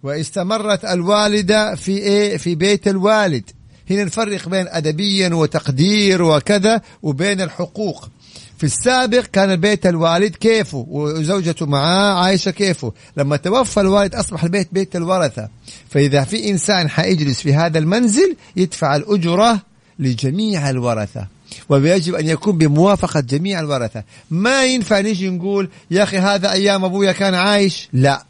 [0.03, 3.49] واستمرت الوالدة في إيه؟ في بيت الوالد.
[3.89, 8.09] هنا نفرق بين أدبيا وتقدير وكذا وبين الحقوق.
[8.57, 12.93] في السابق كان البيت الوالد كيفه وزوجته معاه عايشة كيفه.
[13.17, 15.49] لما توفى الوالد أصبح البيت بيت الورثة.
[15.89, 19.59] فإذا في إنسان حيجلس في هذا المنزل يدفع الأجرة
[19.99, 21.27] لجميع الورثة.
[21.69, 24.03] ويجب أن يكون بموافقة جميع الورثة.
[24.31, 28.25] ما ينفع نيجي نقول يا أخي هذا أيام أبويا كان عايش؟ لا.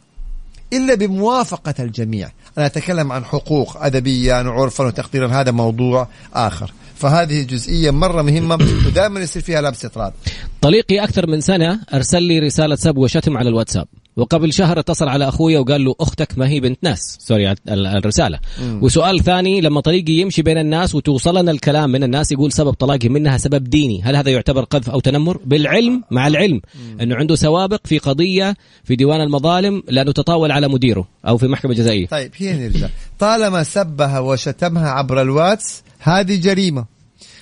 [0.72, 2.30] إلا بموافقة الجميع.
[2.58, 6.72] أنا أتكلم عن حقوق أدبيا وعرفا وتقديرا هذا موضوع آخر.
[7.00, 8.54] فهذه جزئية مرة مهمة
[8.86, 10.12] ودائما يصير فيها لبس اطراد
[10.60, 13.86] طليقي أكثر من سنة أرسل لي رسالة سب وشتم على الواتساب.
[14.20, 17.18] وقبل شهر اتصل على أخويا وقال له أختك ما هي بنت ناس.
[17.20, 18.38] سوري الرسالة.
[18.62, 18.78] مم.
[18.82, 23.38] وسؤال ثاني لما طريقي يمشي بين الناس وتوصلنا الكلام من الناس يقول سبب طلاقي منها
[23.38, 24.02] سبب ديني.
[24.02, 26.60] هل هذا يعتبر قذف أو تنمر؟ بالعلم مع العلم.
[26.74, 27.00] مم.
[27.00, 31.74] إنه عنده سوابق في قضية في ديوان المظالم لأنه تطاول على مديره أو في محكمة
[31.74, 32.06] جزائية.
[32.06, 32.88] طيب هي نرجع.
[33.18, 36.84] طالما سبها وشتمها عبر الواتس هذه جريمة.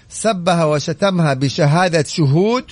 [0.08, 2.64] سبها وشتمها بشهادة شهود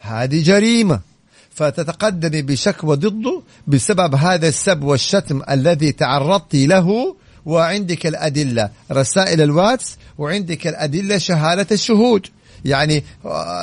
[0.00, 1.11] هذه جريمة.
[1.54, 10.66] فتتقدمي بشكوى ضده بسبب هذا السب والشتم الذي تعرضت له وعندك الأدلة رسائل الواتس وعندك
[10.66, 12.26] الأدلة شهادة الشهود.
[12.64, 13.04] يعني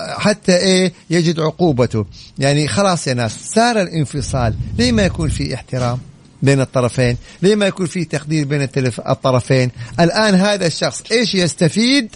[0.10, 2.06] حتى إيه يجد عقوبته.
[2.40, 4.54] يعني خلاص يا ناس صار الانفصال.
[4.78, 6.00] ليه ما يكون في احترام
[6.44, 8.70] بين الطرفين؟ ليه ما يكون في تقدير بين
[9.10, 12.16] الطرفين؟ الآن هذا الشخص إيش يستفيد؟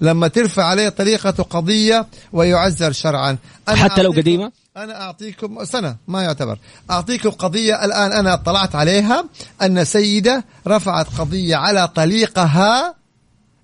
[0.00, 3.36] لما ترفع عليه طريقة قضية ويعزر شرعا.
[3.68, 6.58] أنا حتى لو قديمة؟ أنا أعطيكم سنة ما يعتبر.
[6.90, 9.24] أعطيكم قضية الآن أنا اطلعت عليها
[9.62, 12.94] أن سيدة رفعت قضية على طليقها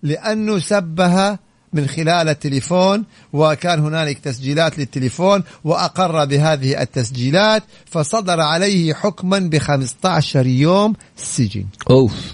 [0.03, 1.39] لأنه سبها
[1.73, 10.47] من خلال التليفون وكان هنالك تسجيلات للتليفون وأقر بهذه التسجيلات فصدر عليه حكما ب 15
[10.47, 11.67] يوم سجن.
[11.91, 12.33] أوف.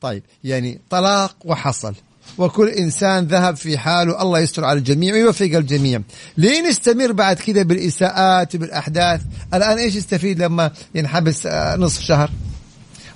[0.00, 1.94] طيب يعني طلاق وحصل.
[2.38, 6.00] وكل إنسان ذهب في حاله الله يستر على الجميع ويوفق الجميع.
[6.36, 9.20] ليه نستمر بعد كده بالإساءات وبالأحداث
[9.54, 12.30] الآن إيش يستفيد لما ينحبس آه، نصف شهر؟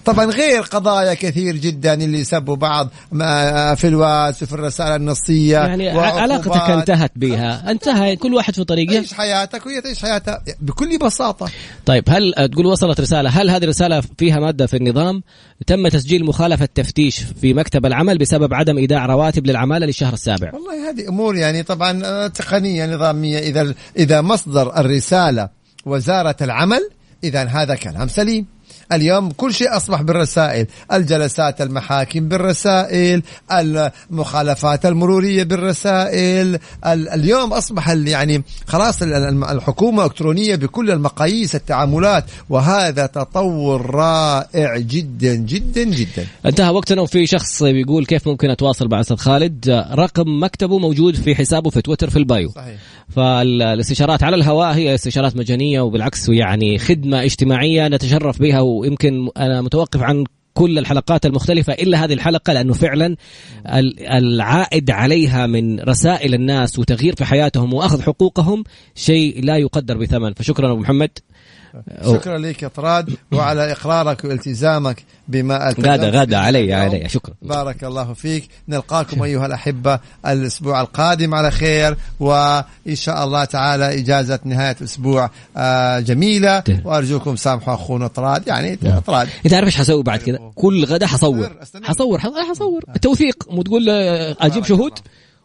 [0.08, 2.88] طبعا غير قضايا كثير جدا اللي سبوا بعض
[3.76, 7.70] في الواتس وفي الرسائل النصية يعني علاقتك انتهت بها.
[7.70, 8.94] انتهى كل واحد في طريقه.
[8.94, 11.48] تعيش حياتك وهي تعيش حياتها بكل بساطة.
[11.86, 15.22] طيب هل تقول وصلت رسالة؟ هل هذه الرسالة فيها مادة في النظام؟
[15.66, 20.50] تم تسجيل مخالفة تفتيش في مكتب العمل بسبب عدم إيداع رواتب للعمالة للشهر السابع.
[20.54, 23.38] والله هذه أمور يعني طبعا آه، تقنية نظامية.
[23.38, 25.48] إذا إذا مصدر الرسالة
[25.86, 26.90] وزارة العمل
[27.24, 28.57] اذا هذا كلام سليم.
[28.92, 30.66] اليوم كل شيء أصبح بالرسائل.
[30.92, 33.22] الجلسات المحاكم بالرسائل
[33.52, 36.58] المخالفات المرورية بالرسائل.
[36.86, 46.26] اليوم أصبح يعني خلاص الحكومة إلكترونية بكل المقاييس التعاملات وهذا تطور رائع جدا جدا جدا.
[46.46, 51.34] انتهى وقتنا وفي شخص بيقول كيف ممكن أتواصل مع أستاذ خالد؟ رقم مكتبه موجود في
[51.34, 52.48] حسابه في تويتر في البايو.
[52.48, 52.76] صحيح.
[53.08, 60.02] فالاستشارات على الهواء هي استشارات مجانية وبالعكس يعني خدمة اجتماعية نتشرف بها ويمكن أنا متوقف
[60.02, 60.24] عن
[60.54, 63.16] كل الحلقات المختلفة إلا هذه الحلقة لأنه فعلا
[64.10, 68.64] العائد عليها من رسائل الناس وتغيير في حياتهم وأخذ حقوقهم
[68.94, 70.34] شيء لا يقدر بثمن.
[70.34, 71.10] فشكرا أبو محمد.
[72.04, 77.34] شكرا لك يا طراد وعلى إقرارك والتزامك بما غدا غدا علي علي شكرا.
[77.42, 78.48] بارك الله فيك.
[78.68, 86.00] نلقاكم أيها الأحبة الأسبوع القادم على خير وإن شاء الله تعالى إجازة نهاية أسبوع آه،
[86.00, 86.62] جميلة.
[86.84, 88.48] وأرجوكم سامحوا أخونا طراد.
[88.48, 89.28] يعني طراد.
[89.46, 91.50] انت عارف إيش حسوي بعد كذا؟ كل غدا حصور.
[91.84, 93.88] حصور حصور توثيق وتقول
[94.40, 94.92] أجيب شهود؟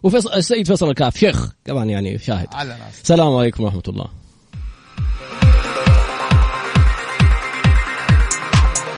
[0.03, 2.47] وفيصل السيد فيصل الكاف شيخ كمان يعني شاهد.
[3.03, 4.22] السلام عليكم ورحمة الله.